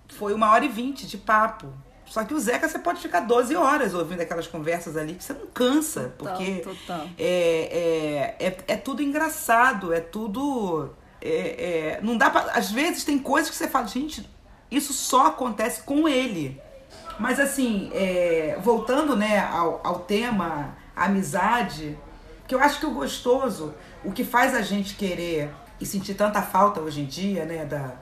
Foi 0.09 0.33
uma 0.33 0.51
hora 0.51 0.65
e 0.65 0.67
vinte 0.67 1.05
de 1.05 1.17
papo. 1.17 1.71
Só 2.07 2.23
que 2.23 2.33
o 2.33 2.39
Zeca 2.39 2.67
você 2.67 2.79
pode 2.79 2.99
ficar 2.99 3.21
12 3.21 3.55
horas 3.55 3.93
ouvindo 3.93 4.21
aquelas 4.21 4.47
conversas 4.47 4.97
ali 4.97 5.13
que 5.13 5.23
você 5.23 5.33
não 5.33 5.45
cansa. 5.47 6.13
Total, 6.17 6.35
porque 6.35 6.55
total. 6.61 7.07
É, 7.17 8.35
é, 8.39 8.47
é, 8.47 8.57
é 8.67 8.77
tudo 8.77 9.03
engraçado, 9.03 9.93
é 9.93 9.99
tudo 9.99 10.91
é, 11.21 11.27
é, 11.27 11.99
não 12.03 12.15
dá 12.15 12.29
pra, 12.29 12.41
Às 12.51 12.71
vezes 12.71 13.03
tem 13.03 13.17
coisas 13.17 13.49
que 13.49 13.55
você 13.55 13.67
fala, 13.67 13.87
gente, 13.87 14.29
isso 14.69 14.93
só 14.93 15.27
acontece 15.27 15.81
com 15.81 16.07
ele. 16.07 16.61
Mas 17.19 17.39
assim, 17.39 17.89
é, 17.93 18.57
voltando 18.61 19.15
né, 19.15 19.39
ao, 19.39 19.81
ao 19.83 19.99
tema 19.99 20.75
amizade, 20.95 21.97
que 22.47 22.53
eu 22.53 22.59
acho 22.59 22.79
que 22.79 22.85
o 22.85 22.91
gostoso, 22.91 23.73
o 24.03 24.11
que 24.11 24.23
faz 24.23 24.53
a 24.53 24.61
gente 24.61 24.95
querer 24.95 25.51
e 25.79 25.85
sentir 25.85 26.13
tanta 26.13 26.41
falta 26.41 26.79
hoje 26.79 27.01
em 27.01 27.05
dia, 27.05 27.45
né, 27.45 27.65
da, 27.65 27.93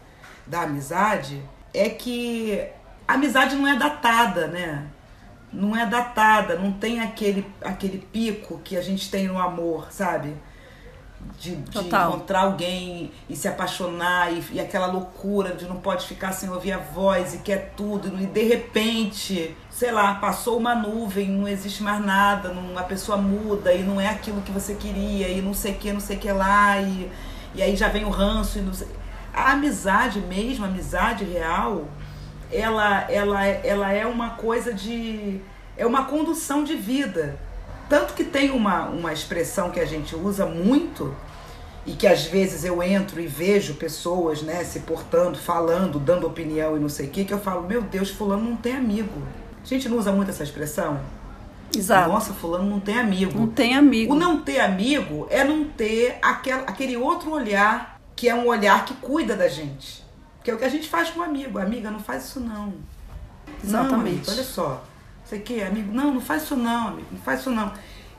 da 0.45 0.62
amizade, 0.62 1.41
é 1.73 1.89
que 1.89 2.63
a 3.08 3.13
amizade 3.13 3.56
não 3.56 3.67
é 3.67 3.76
datada, 3.76 4.47
né? 4.47 4.88
Não 5.52 5.76
é 5.78 5.86
datada, 5.86 6.58
não 6.58 6.71
tem 6.71 6.99
aquele, 6.99 7.45
aquele 7.62 7.99
pico 7.99 8.60
que 8.63 8.76
a 8.76 8.82
gente 8.82 9.10
tem 9.12 9.28
no 9.28 9.39
amor, 9.39 9.91
sabe? 9.91 10.36
De, 11.40 11.56
de 11.56 11.80
encontrar 11.80 12.42
alguém 12.42 13.12
e 13.30 13.36
se 13.36 13.48
apaixonar 13.48 14.32
e, 14.32 14.44
e, 14.54 14.60
aquela 14.60 14.88
loucura 14.88 15.54
de 15.54 15.66
não 15.66 15.78
pode 15.78 16.08
ficar 16.08 16.32
sem 16.32 16.50
ouvir 16.50 16.72
a 16.72 16.78
voz 16.78 17.34
e 17.34 17.40
quer 17.40 17.74
tudo 17.76 18.08
e 18.22 18.26
de 18.26 18.44
repente, 18.44 19.56
sei 19.70 19.92
lá, 19.92 20.16
passou 20.16 20.58
uma 20.58 20.74
nuvem, 20.74 21.30
não 21.30 21.48
existe 21.48 21.84
mais 21.84 22.04
nada, 22.04 22.50
não, 22.50 22.78
a 22.78 22.84
pessoa 22.84 23.18
muda 23.18 23.74
e 23.74 23.84
não 23.84 24.00
é 24.00 24.10
aquilo 24.10 24.42
que 24.42 24.52
você 24.52 24.76
queria 24.76 25.28
e 25.28 25.42
não 25.42 25.54
sei 25.54 25.74
o 25.74 25.76
que, 25.76 25.92
não 25.92 26.00
sei 26.00 26.18
o 26.18 26.20
que 26.20 26.32
lá 26.32 26.80
e, 26.80 27.12
e 27.56 27.62
aí 27.62 27.76
já 27.76 27.90
vem 27.90 28.06
o 28.06 28.10
ranço 28.10 28.60
e 28.60 28.62
não 28.62 28.74
sei. 28.74 28.88
A 29.34 29.52
amizade 29.54 30.20
mesmo, 30.20 30.64
a 30.64 30.68
amizade 30.68 31.24
real, 31.24 31.86
ela, 32.52 33.12
ela, 33.12 33.44
ela 33.46 33.92
é 33.92 34.06
uma 34.06 34.32
coisa 34.32 34.72
de. 34.72 35.42
é 35.76 35.86
uma 35.86 36.06
condução 36.06 36.64
de 36.64 36.76
vida 36.76 37.38
tanto 37.89 38.13
que 38.13 38.24
tem 38.24 38.52
uma, 38.52 38.86
uma 38.88 39.13
expressão 39.13 39.69
que 39.69 39.80
a 39.80 39.86
gente 39.86 40.15
usa 40.15 40.46
muito 40.46 41.15
e 41.86 41.93
que 41.93 42.08
às 42.08 42.24
vezes 42.26 42.63
eu 42.63 42.82
entro 42.82 43.19
e 43.19 43.28
vejo 43.28 43.76
pessoas 43.76 44.41
né, 44.41 44.63
se 44.63 44.80
portando, 44.82 45.38
falando, 45.38 46.00
dando 46.00 46.26
opinião 46.26 46.78
e 46.78 46.80
não 46.80 46.89
sei 46.89 47.08
o 47.08 47.10
que, 47.10 47.26
que 47.26 47.34
eu 47.34 47.39
falo, 47.39 47.67
meu 47.67 47.82
Deus, 47.82 48.10
fulano 48.10 48.50
não 48.50 48.56
tem 48.56 48.76
amigo. 48.76 49.22
A 49.62 49.65
gente 49.65 49.89
não 49.89 49.98
usa 49.98 50.12
muito 50.12 50.30
essa 50.30 50.43
expressão? 50.43 51.00
Exato. 51.76 52.10
Nossa, 52.10 52.34
fulano 52.34 52.69
não 52.69 52.80
tem 52.80 53.00
amigo. 53.00 53.38
Não 53.38 53.48
tem 53.48 53.76
amigo. 53.76 54.13
O 54.13 54.15
não 54.15 54.41
ter 54.41 54.60
amigo 54.60 55.28
é 55.30 55.43
não 55.43 55.65
ter 55.65 56.17
aquel, 56.22 56.60
aquele 56.60 56.96
outro 56.96 57.32
olhar 57.32 58.00
que 58.15 58.30
é 58.30 58.36
um 58.36 58.48
olhar 58.48 58.86
que 58.86 58.93
cuida 58.96 59.36
da 59.36 59.48
gente. 59.48 60.04
Que 60.43 60.52
é 60.52 60.54
o 60.54 60.58
que 60.58 60.65
a 60.65 60.69
gente 60.69 60.88
faz 60.88 61.10
com 61.10 61.19
um 61.19 61.24
amigo. 61.24 61.58
Amiga, 61.58 61.89
não 61.89 62.00
faz 62.00 62.26
isso 62.26 62.39
não. 62.39 62.74
Exatamente. 63.63 63.91
Não, 63.91 64.00
amigo, 64.00 64.24
olha 64.30 64.43
só 64.43 64.84
sei 65.34 65.39
que, 65.39 65.62
amigo, 65.63 65.91
não, 65.91 66.13
não 66.13 66.22
faz 66.22 66.43
isso 66.43 66.56
não, 66.56 66.89
amigo, 66.89 67.08
não 67.12 67.19
faz 67.19 67.39
isso 67.39 67.50
não. 67.50 67.74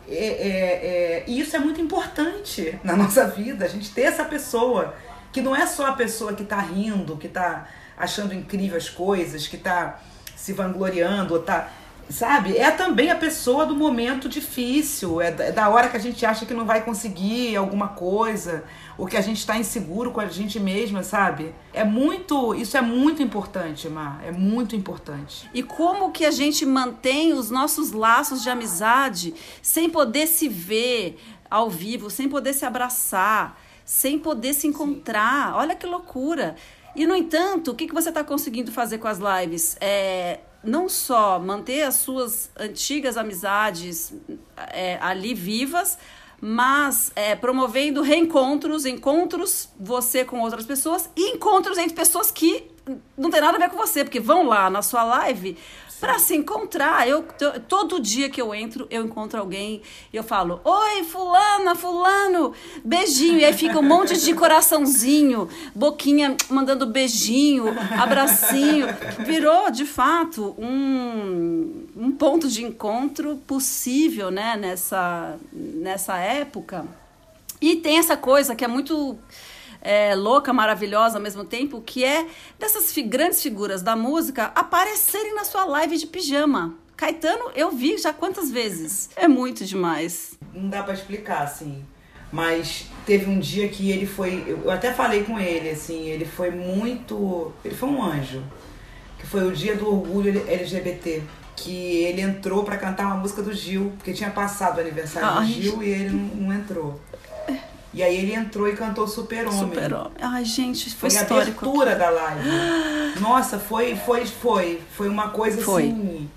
É, 0.09 0.15
é, 0.15 0.49
é, 0.49 1.25
e 1.27 1.41
isso 1.41 1.55
é 1.55 1.59
muito 1.59 1.81
importante 1.81 2.79
na 2.83 2.95
nossa 2.97 3.27
vida, 3.29 3.65
a 3.65 3.69
gente 3.69 3.91
ter 3.91 4.03
essa 4.03 4.25
pessoa 4.25 4.95
que 5.33 5.41
não 5.41 5.55
é 5.55 5.67
só 5.67 5.87
a 5.87 5.93
pessoa 5.93 6.35
que 6.35 6.43
está 6.43 6.59
rindo, 6.59 7.17
que 7.17 7.27
está 7.27 7.69
achando 7.97 8.35
incrível 8.35 8.77
as 8.77 8.89
coisas, 8.89 9.47
que 9.47 9.57
está 9.57 10.01
se 10.37 10.53
vangloriando, 10.53 11.35
ou 11.35 11.41
tá, 11.41 11.71
sabe? 12.09 12.57
É 12.57 12.71
também 12.71 13.11
a 13.11 13.17
pessoa 13.17 13.65
do 13.67 13.75
momento 13.75 14.29
difícil, 14.29 15.21
é 15.21 15.31
da 15.31 15.69
hora 15.69 15.89
que 15.89 15.97
a 15.97 16.01
gente 16.01 16.25
acha 16.25 16.45
que 16.47 16.55
não 16.55 16.65
vai 16.65 16.85
conseguir 16.85 17.57
alguma 17.57 17.89
coisa, 17.89 18.65
o 18.97 19.07
que 19.07 19.17
a 19.17 19.21
gente 19.21 19.39
está 19.39 19.59
inseguro 19.59 20.11
com 20.11 20.21
a 20.21 20.27
gente 20.27 20.61
mesma, 20.61 21.03
sabe? 21.03 21.55
É 21.73 21.85
muito, 21.85 22.55
isso 22.55 22.77
é 22.77 22.81
muito 22.81 23.23
importante, 23.23 23.89
Mar, 23.89 24.21
é 24.25 24.31
muito 24.31 24.77
importante. 24.77 25.49
E 25.53 25.63
como 25.63 26.13
que 26.13 26.25
a 26.25 26.31
gente 26.31 26.65
mantém 26.65 27.33
os 27.33 27.51
nossos 27.51 27.93
laços 27.93 28.43
de 28.43 28.51
amizade 28.51 29.35
sem 29.61 29.89
poder 29.89 30.27
se 30.27 30.49
ver 30.49 31.19
ao 31.51 31.69
vivo, 31.69 32.11
sem 32.11 32.29
poder 32.29 32.53
se 32.53 32.65
abraçar, 32.65 33.61
sem 33.85 34.19
poder 34.19 34.55
se 34.55 34.67
encontrar? 34.67 35.57
Olha 35.57 35.75
que 35.75 35.87
loucura. 35.87 36.55
E 36.95 37.07
no 37.07 37.17
entanto, 37.17 37.73
o 37.73 37.75
que, 37.75 37.89
que 37.89 37.95
você 37.95 38.11
está 38.11 38.23
conseguindo 38.23 38.71
fazer 38.71 38.99
com 38.99 39.09
as 39.09 39.19
lives? 39.19 39.77
É 39.81 40.39
não 40.65 40.89
só 40.89 41.39
manter 41.39 41.83
as 41.83 41.97
suas 41.97 42.51
antigas 42.59 43.17
amizades 43.17 44.13
é, 44.57 44.99
ali 45.01 45.35
vivas, 45.35 45.99
mas 46.41 47.13
é, 47.17 47.35
promovendo 47.35 48.03
reencontros, 48.03 48.85
encontros 48.85 49.69
você 49.79 50.25
com 50.25 50.41
outras 50.41 50.67
pessoas 50.67 51.09
e 51.17 51.35
encontros 51.35 51.79
entre 51.79 51.95
pessoas 51.95 52.31
que 52.31 52.71
não 53.17 53.31
tem 53.31 53.41
nada 53.41 53.57
a 53.57 53.61
ver 53.61 53.71
com 53.71 53.77
você, 53.77 54.05
porque 54.05 54.21
vão 54.21 54.47
lá 54.47 54.69
na 54.69 54.83
sua 54.83 55.05
live 55.05 55.57
para 56.01 56.19
se 56.19 56.35
encontrar. 56.35 57.09
Eu, 57.09 57.25
todo 57.69 58.01
dia 58.01 58.29
que 58.29 58.41
eu 58.41 58.55
entro, 58.55 58.87
eu 58.91 59.05
encontro 59.05 59.39
alguém 59.39 59.83
e 60.13 60.17
eu 60.17 60.23
falo: 60.23 60.61
Oi, 60.65 61.05
Fulana, 61.05 61.75
Fulano, 61.75 62.53
beijinho. 62.85 63.39
E 63.39 63.45
aí 63.45 63.53
fica 63.53 63.79
um 63.79 63.83
monte 63.83 64.17
de 64.21 64.35
coraçãozinho, 64.35 65.49
boquinha 65.75 66.37
mandando 66.49 66.87
beijinho, 66.87 67.67
abracinho. 67.99 68.87
Virou, 69.25 69.71
de 69.71 69.85
fato, 69.85 70.55
um, 70.59 71.87
um 71.97 72.13
ponto 72.13 72.49
de 72.49 72.65
encontro 72.65 73.37
possível 73.47 74.31
né, 74.31 74.57
nessa, 74.57 75.37
nessa 75.53 76.17
época. 76.19 76.87
E 77.61 77.77
tem 77.77 77.99
essa 77.99 78.17
coisa 78.17 78.55
que 78.55 78.65
é 78.65 78.69
muito 78.69 79.19
é, 79.85 80.15
louca, 80.15 80.53
maravilhosa 80.53 81.19
ao 81.19 81.23
mesmo 81.23 81.45
tempo, 81.45 81.83
que 81.83 82.03
é 82.03 82.27
dessas 82.59 82.91
fi 82.91 83.03
grandes 83.03 83.43
figuras 83.43 83.83
da 83.83 83.95
música 83.95 84.47
aparecerem 84.55 85.35
na 85.35 85.45
sua 85.45 85.65
live 85.67 85.99
de 85.99 86.07
pijama. 86.07 86.75
Caetano, 86.97 87.51
eu 87.55 87.71
vi 87.71 87.99
já 87.99 88.13
quantas 88.13 88.51
vezes. 88.51 89.11
É 89.15 89.29
muito 89.29 89.65
demais. 89.65 90.39
Não 90.55 90.69
dá 90.69 90.83
para 90.83 90.95
explicar, 90.95 91.43
assim. 91.43 91.85
Mas 92.33 92.87
teve 93.05 93.31
um 93.31 93.39
dia 93.39 93.69
que 93.69 93.91
ele 93.91 94.07
foi. 94.07 94.45
Eu 94.49 94.71
até 94.71 94.93
falei 94.93 95.23
com 95.25 95.39
ele, 95.39 95.71
assim, 95.71 96.09
ele 96.09 96.25
foi 96.25 96.51
muito. 96.51 97.53
Ele 97.65 97.75
foi 97.75 97.89
um 97.89 98.03
anjo. 98.03 98.43
Que 99.19 99.27
foi 99.27 99.47
o 99.47 99.53
dia 99.53 99.77
do 99.77 99.89
orgulho 99.89 100.45
LGBT. 100.49 101.23
Que 101.57 102.05
ele 102.05 102.23
entrou 102.23 102.65
para 102.65 102.77
cantar 102.77 103.07
uma 103.07 103.17
música 103.17 103.43
do 103.43 103.53
Gil, 103.53 103.93
porque 103.97 104.13
tinha 104.13 104.31
passado 104.31 104.79
o 104.79 104.81
aniversário 104.81 105.29
Ai. 105.29 105.47
do 105.47 105.53
Gil 105.53 105.83
e 105.83 105.89
ele 105.89 106.11
não, 106.11 106.47
não 106.47 106.55
entrou. 106.55 107.01
E 107.95 108.03
aí 108.03 108.17
ele 108.17 108.35
entrou 108.35 108.69
e 108.69 108.75
cantou 108.75 109.07
Super 109.07 109.47
Homem. 109.47 109.61
Super 109.61 109.95
Homem. 109.95 110.13
Ai, 110.21 110.45
gente, 110.45 110.91
foi, 110.91 111.09
foi 111.09 111.21
histórico. 111.21 111.65
a 111.65 111.69
abertura 111.69 111.95
da 111.95 112.11
live. 112.11 112.49
Nossa, 113.21 113.59
foi, 113.59 113.95
foi, 113.95 114.27
foi. 114.27 114.81
Foi 114.91 115.09
uma 115.09 115.29
coisa 115.29 115.63
foi. 115.63 115.85
assim. 115.85 116.29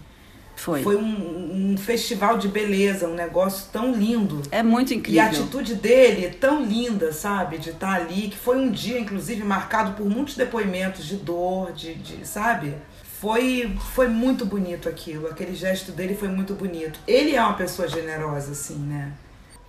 Foi. 0.56 0.82
Foi 0.82 0.96
um, 0.96 1.74
um, 1.74 1.78
festival 1.78 2.38
de 2.38 2.48
beleza, 2.48 3.08
um 3.08 3.14
negócio 3.14 3.70
tão 3.72 3.92
lindo. 3.92 4.42
É 4.52 4.64
muito 4.64 4.92
incrível. 4.92 5.16
E 5.16 5.20
a 5.20 5.30
atitude 5.30 5.76
dele 5.76 6.26
é 6.26 6.30
tão 6.30 6.64
linda, 6.64 7.14
sabe? 7.14 7.60
De 7.60 7.70
estar 7.70 7.94
ali, 7.94 8.30
que 8.30 8.38
foi 8.38 8.58
um 8.58 8.72
dia, 8.72 9.00
inclusive, 9.00 9.44
marcado 9.44 9.92
por 9.92 10.10
muitos 10.10 10.36
depoimentos 10.36 11.06
de 11.06 11.16
dor, 11.16 11.72
de, 11.74 11.94
de 11.94 12.28
sabe? 12.28 12.74
Foi, 13.22 13.76
foi 13.94 14.08
muito 14.08 14.46
bonito 14.46 14.90
aquilo. 14.90 15.28
Aquele 15.28 15.56
gesto 15.56 15.92
dele 15.92 16.16
foi 16.16 16.28
muito 16.28 16.56
bonito. 16.56 17.00
Ele 17.08 17.36
é 17.36 17.42
uma 17.42 17.54
pessoa 17.54 17.88
generosa, 17.88 18.52
assim, 18.52 18.78
né? 18.78 19.12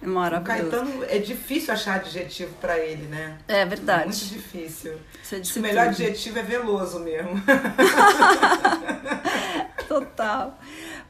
É 0.01 0.07
maravilhoso. 0.07 0.69
O 0.69 0.71
Caetano 0.71 1.05
é 1.05 1.19
difícil 1.19 1.75
achar 1.75 1.97
adjetivo 1.97 2.55
para 2.61 2.79
ele, 2.79 3.07
né? 3.07 3.39
É 3.49 3.65
verdade. 3.65 4.03
É 4.03 4.07
muito 4.07 4.25
difícil. 4.27 4.95
o 4.95 5.61
melhor 5.61 5.87
tudo. 5.87 6.03
adjetivo 6.03 6.39
é 6.39 6.43
veloso 6.43 7.01
mesmo. 7.01 7.33
Total. 9.89 10.59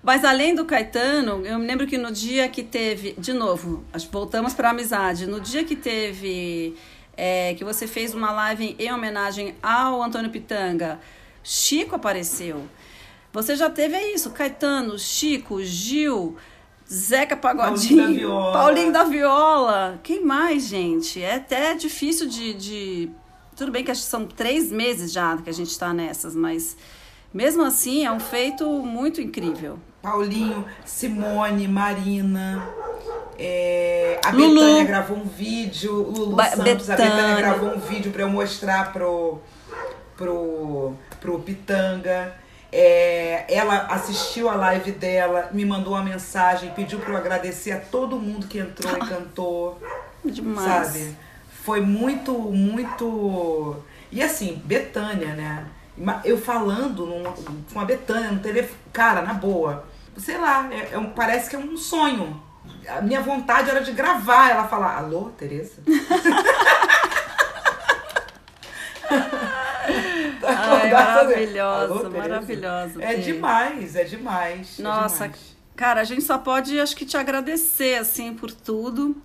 Mas 0.03 0.25
além 0.25 0.55
do 0.55 0.65
Caetano, 0.65 1.45
eu 1.45 1.59
me 1.59 1.67
lembro 1.67 1.87
que 1.87 1.99
no 1.99 2.11
dia 2.11 2.49
que 2.49 2.63
teve, 2.63 3.15
de 3.19 3.33
novo, 3.33 3.85
voltamos 4.11 4.55
para 4.55 4.71
amizade. 4.71 5.27
No 5.27 5.41
dia 5.41 5.65
que 5.65 5.77
teve 5.77 6.77
é, 7.17 7.53
que 7.55 7.65
você 7.65 7.87
fez 7.87 8.15
uma 8.15 8.31
live 8.31 8.77
em 8.79 8.93
homenagem 8.93 9.57
ao 9.63 10.03
Antônio 10.03 10.31
Pitanga, 10.31 11.01
Chico 11.43 11.97
apareceu. 11.97 12.63
Você 13.33 13.57
já 13.57 13.69
teve 13.69 13.99
isso, 14.15 14.31
Caetano, 14.31 14.99
Chico, 14.99 15.63
Gil, 15.63 16.37
Zeca 16.91 17.37
Pagodinho, 17.37 17.99
Paulinho 17.99 18.13
da 18.13 18.19
Viola. 18.19 18.53
Paulinho 18.53 18.93
da 18.93 19.05
Viola. 19.05 20.01
Quem 20.03 20.25
mais, 20.25 20.67
gente? 20.67 21.23
É 21.23 21.35
até 21.35 21.75
difícil 21.75 22.27
de, 22.27 22.55
de. 22.55 23.11
Tudo 23.55 23.71
bem 23.71 23.85
que 23.85 23.95
são 23.95 24.27
três 24.27 24.73
meses 24.73 25.13
já 25.13 25.37
que 25.37 25.51
a 25.51 25.53
gente 25.53 25.71
está 25.71 25.93
nessas, 25.93 26.35
mas 26.35 26.77
mesmo 27.33 27.63
assim 27.63 28.07
é 28.07 28.11
um 28.11 28.21
feito 28.21 28.67
muito 28.67 29.21
incrível. 29.21 29.79
Paulinho, 30.01 30.65
Simone, 30.85 31.69
Marina. 31.69 32.67
É, 33.39 34.19
a 34.25 34.31
Lulu. 34.31 34.55
Betânia 34.55 34.85
gravou 34.85 35.17
um 35.19 35.25
vídeo, 35.25 35.93
Lulu 35.95 36.37
ba 36.37 36.47
Santos, 36.47 36.87
Betânia. 36.87 37.13
a 37.13 37.17
Betânia 37.17 37.37
gravou 37.37 37.69
um 37.75 37.79
vídeo 37.79 38.11
para 38.11 38.23
eu 38.23 38.31
mostrar 38.31 38.93
pro, 38.93 39.39
pro, 40.17 40.95
pro 41.21 41.39
Pitanga. 41.41 42.35
É, 42.71 43.47
ela 43.49 43.87
assistiu 43.87 44.49
a 44.49 44.55
live 44.55 44.93
dela, 44.93 45.49
me 45.53 45.65
mandou 45.65 45.95
uma 45.95 46.03
mensagem, 46.03 46.71
pediu 46.71 46.99
para 46.99 47.13
eu 47.13 47.17
agradecer 47.17 47.73
a 47.73 47.81
todo 47.81 48.17
mundo 48.17 48.47
que 48.47 48.59
entrou 48.59 48.97
e 48.97 49.01
cantou. 49.09 49.81
Demais. 50.25 50.87
Sabe? 50.89 51.17
Foi 51.63 51.81
muito, 51.81 52.33
muito. 52.33 53.77
E 54.11 54.23
assim, 54.23 54.61
Betânia, 54.65 55.35
né? 55.35 55.67
Eu 56.25 56.39
falando 56.39 57.07
com 57.73 57.81
a 57.81 57.85
Betânia 57.85 58.31
no 58.31 58.41
telefone. 58.41 58.79
Cara, 58.93 59.23
na 59.23 59.35
boa. 59.35 59.85
Sei 60.17 60.39
lá, 60.39 60.69
é, 60.71 60.95
é, 60.95 61.13
parece 61.15 61.51
que 61.51 61.57
é 61.57 61.59
um 61.59 61.77
sonho. 61.77 62.41
A 62.89 63.01
minha 63.01 63.21
vontade 63.21 63.71
era 63.71 63.81
de 63.81 63.93
gravar 63.93 64.51
ela 64.51 64.69
falar: 64.69 64.97
Alô, 64.97 65.31
Tereza? 65.37 65.83
Maravilhosa, 70.93 72.11
maravilhosa. 72.11 73.03
É 73.03 73.15
demais, 73.15 73.97
é 73.97 74.05
demais. 74.05 74.79
É 74.79 74.83
Nossa, 74.83 75.25
é 75.25 75.29
demais. 75.29 75.57
cara, 75.77 76.01
a 76.01 76.05
gente 76.05 76.23
só 76.23 76.39
pode, 76.39 76.79
acho 76.79 76.97
que, 76.97 77.07
te 77.07 77.17
agradecer, 77.17 77.99
assim, 77.99 78.35
por 78.35 78.51
tudo. 78.51 79.17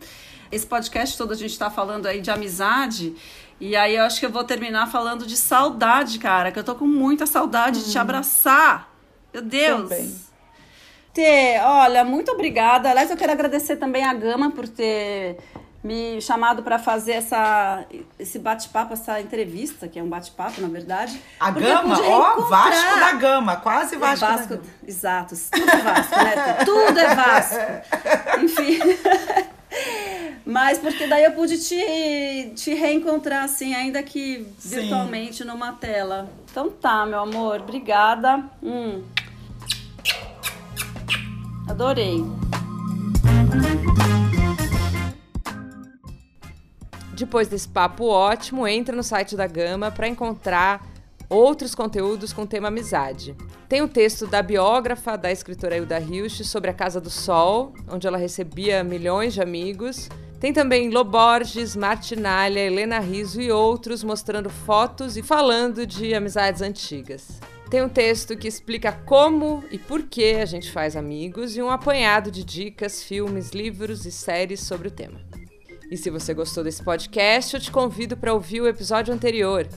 Esse 0.51 0.65
podcast 0.65 1.17
todo 1.17 1.33
a 1.33 1.35
gente 1.35 1.57
tá 1.57 1.69
falando 1.69 2.05
aí 2.05 2.21
de 2.21 2.29
amizade. 2.29 3.15
E 3.59 3.75
aí 3.75 3.95
eu 3.95 4.03
acho 4.03 4.19
que 4.19 4.25
eu 4.25 4.31
vou 4.31 4.43
terminar 4.43 4.87
falando 4.91 5.25
de 5.25 5.37
saudade, 5.37 6.19
cara, 6.19 6.51
que 6.51 6.59
eu 6.59 6.63
tô 6.63 6.75
com 6.75 6.85
muita 6.85 7.25
saudade 7.25 7.79
hum. 7.79 7.83
de 7.83 7.91
te 7.91 7.97
hum. 7.97 8.01
abraçar. 8.01 8.93
Meu 9.33 9.41
Deus. 9.41 9.89
Também. 9.89 10.15
Tê, 11.13 11.59
olha, 11.61 12.03
muito 12.03 12.31
obrigada. 12.31 12.89
Aliás, 12.89 13.11
eu 13.11 13.17
quero 13.17 13.31
agradecer 13.31 13.75
também 13.77 14.03
a 14.03 14.13
Gama 14.13 14.49
por 14.51 14.67
ter 14.67 15.37
me 15.83 16.21
chamado 16.21 16.63
para 16.63 16.79
fazer 16.79 17.13
essa, 17.13 17.83
esse 18.17 18.39
bate-papo, 18.39 18.93
essa 18.93 19.19
entrevista, 19.19 19.87
que 19.87 19.99
é 19.99 20.03
um 20.03 20.07
bate-papo, 20.07 20.61
na 20.61 20.69
verdade. 20.69 21.19
A 21.39 21.51
Gama, 21.51 21.99
ó, 22.01 22.41
Vasco 22.41 22.99
da 22.99 23.11
Gama, 23.13 23.55
quase 23.57 23.97
Vasco, 23.97 24.25
Vasco 24.25 24.49
da 24.49 24.55
Gama. 24.55 24.69
Exato, 24.87 25.35
tudo 25.51 25.69
é 25.69 25.77
Vasco, 25.77 26.15
né? 26.15 26.53
tudo 26.65 26.99
é 26.99 27.15
Vasco. 27.15 28.39
Enfim. 28.41 28.79
Mas 30.45 30.77
porque 30.77 31.07
daí 31.07 31.23
eu 31.23 31.31
pude 31.31 31.57
te, 31.57 32.51
te 32.55 32.73
reencontrar, 32.73 33.43
assim, 33.43 33.73
ainda 33.73 34.03
que 34.03 34.47
virtualmente 34.59 35.37
Sim. 35.37 35.45
numa 35.45 35.73
tela. 35.73 36.29
Então 36.51 36.69
tá, 36.69 37.05
meu 37.05 37.19
amor, 37.19 37.61
obrigada. 37.61 38.43
Hum. 38.61 39.03
Adorei. 41.67 42.23
Depois 47.13 47.47
desse 47.47 47.67
papo 47.67 48.05
ótimo, 48.05 48.67
entra 48.67 48.95
no 48.95 49.03
site 49.03 49.35
da 49.35 49.45
Gama 49.45 49.91
para 49.91 50.07
encontrar 50.07 50.85
outros 51.29 51.75
conteúdos 51.75 52.33
com 52.33 52.45
tema 52.45 52.67
amizade. 52.67 53.35
Tem 53.69 53.81
o 53.81 53.85
um 53.85 53.87
texto 53.87 54.25
da 54.25 54.41
biógrafa 54.41 55.15
da 55.15 55.31
escritora 55.31 55.77
Hilda 55.77 55.99
Hilsch 55.99 56.43
sobre 56.43 56.69
a 56.69 56.73
Casa 56.73 56.99
do 56.99 57.09
Sol, 57.09 57.73
onde 57.87 58.07
ela 58.07 58.17
recebia 58.17 58.83
milhões 58.83 59.33
de 59.33 59.41
amigos. 59.41 60.09
Tem 60.39 60.51
também 60.51 60.89
Loborges, 60.89 61.75
Martinalha, 61.75 62.59
Helena 62.59 62.99
Riso 62.99 63.39
e 63.39 63.51
outros 63.51 64.03
mostrando 64.03 64.49
fotos 64.49 65.15
e 65.15 65.23
falando 65.23 65.85
de 65.85 66.13
amizades 66.13 66.61
antigas. 66.61 67.39
Tem 67.69 67.81
um 67.81 67.89
texto 67.89 68.35
que 68.35 68.47
explica 68.47 68.91
como 68.91 69.63
e 69.71 69.79
por 69.79 70.03
que 70.03 70.33
a 70.33 70.45
gente 70.45 70.71
faz 70.71 70.95
amigos 70.95 71.55
e 71.55 71.61
um 71.61 71.69
apanhado 71.69 72.29
de 72.29 72.43
dicas, 72.43 73.01
filmes, 73.01 73.51
livros 73.51 74.05
e 74.05 74.11
séries 74.11 74.59
sobre 74.59 74.89
o 74.89 74.91
tema. 74.91 75.42
E 75.89 75.97
se 75.97 76.09
você 76.09 76.33
gostou 76.33 76.63
desse 76.63 76.83
podcast, 76.83 77.53
eu 77.53 77.61
te 77.61 77.71
convido 77.71 78.17
para 78.17 78.33
ouvir 78.33 78.61
o 78.61 78.67
episódio 78.67 79.13
anterior, 79.13 79.67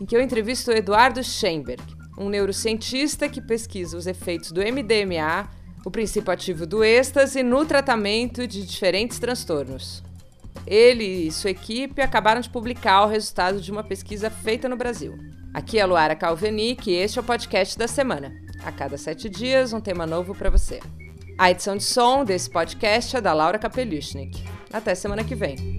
em 0.00 0.04
que 0.04 0.16
eu 0.16 0.20
entrevisto 0.20 0.70
o 0.70 0.74
Eduardo 0.74 1.22
Schemberg, 1.22 1.82
um 2.18 2.28
neurocientista 2.28 3.28
que 3.28 3.40
pesquisa 3.40 3.96
os 3.96 4.06
efeitos 4.06 4.52
do 4.52 4.60
MDMA, 4.60 5.48
o 5.84 5.90
princípio 5.90 6.32
ativo 6.32 6.66
do 6.66 6.82
êxtase, 6.82 7.42
no 7.42 7.64
tratamento 7.64 8.46
de 8.46 8.64
diferentes 8.66 9.18
transtornos. 9.18 10.02
Ele 10.66 11.04
e 11.04 11.32
sua 11.32 11.50
equipe 11.50 12.02
acabaram 12.02 12.40
de 12.40 12.50
publicar 12.50 13.04
o 13.04 13.08
resultado 13.08 13.60
de 13.60 13.70
uma 13.70 13.84
pesquisa 13.84 14.28
feita 14.28 14.68
no 14.68 14.76
Brasil. 14.76 15.16
Aqui 15.54 15.78
é 15.78 15.82
a 15.82 15.86
Luara 15.86 16.16
Calvenic 16.16 16.90
e 16.90 16.94
este 16.94 17.18
é 17.18 17.22
o 17.22 17.24
podcast 17.24 17.78
da 17.78 17.86
semana. 17.86 18.32
A 18.64 18.72
cada 18.72 18.98
sete 18.98 19.28
dias, 19.28 19.72
um 19.72 19.80
tema 19.80 20.06
novo 20.06 20.34
para 20.34 20.50
você. 20.50 20.80
A 21.38 21.50
edição 21.50 21.76
de 21.76 21.84
som 21.84 22.24
desse 22.24 22.48
podcast 22.48 23.14
é 23.14 23.20
da 23.20 23.34
Laura 23.34 23.58
Kapelushnik. 23.58 24.42
Até 24.72 24.94
semana 24.94 25.22
que 25.22 25.34
vem. 25.34 25.78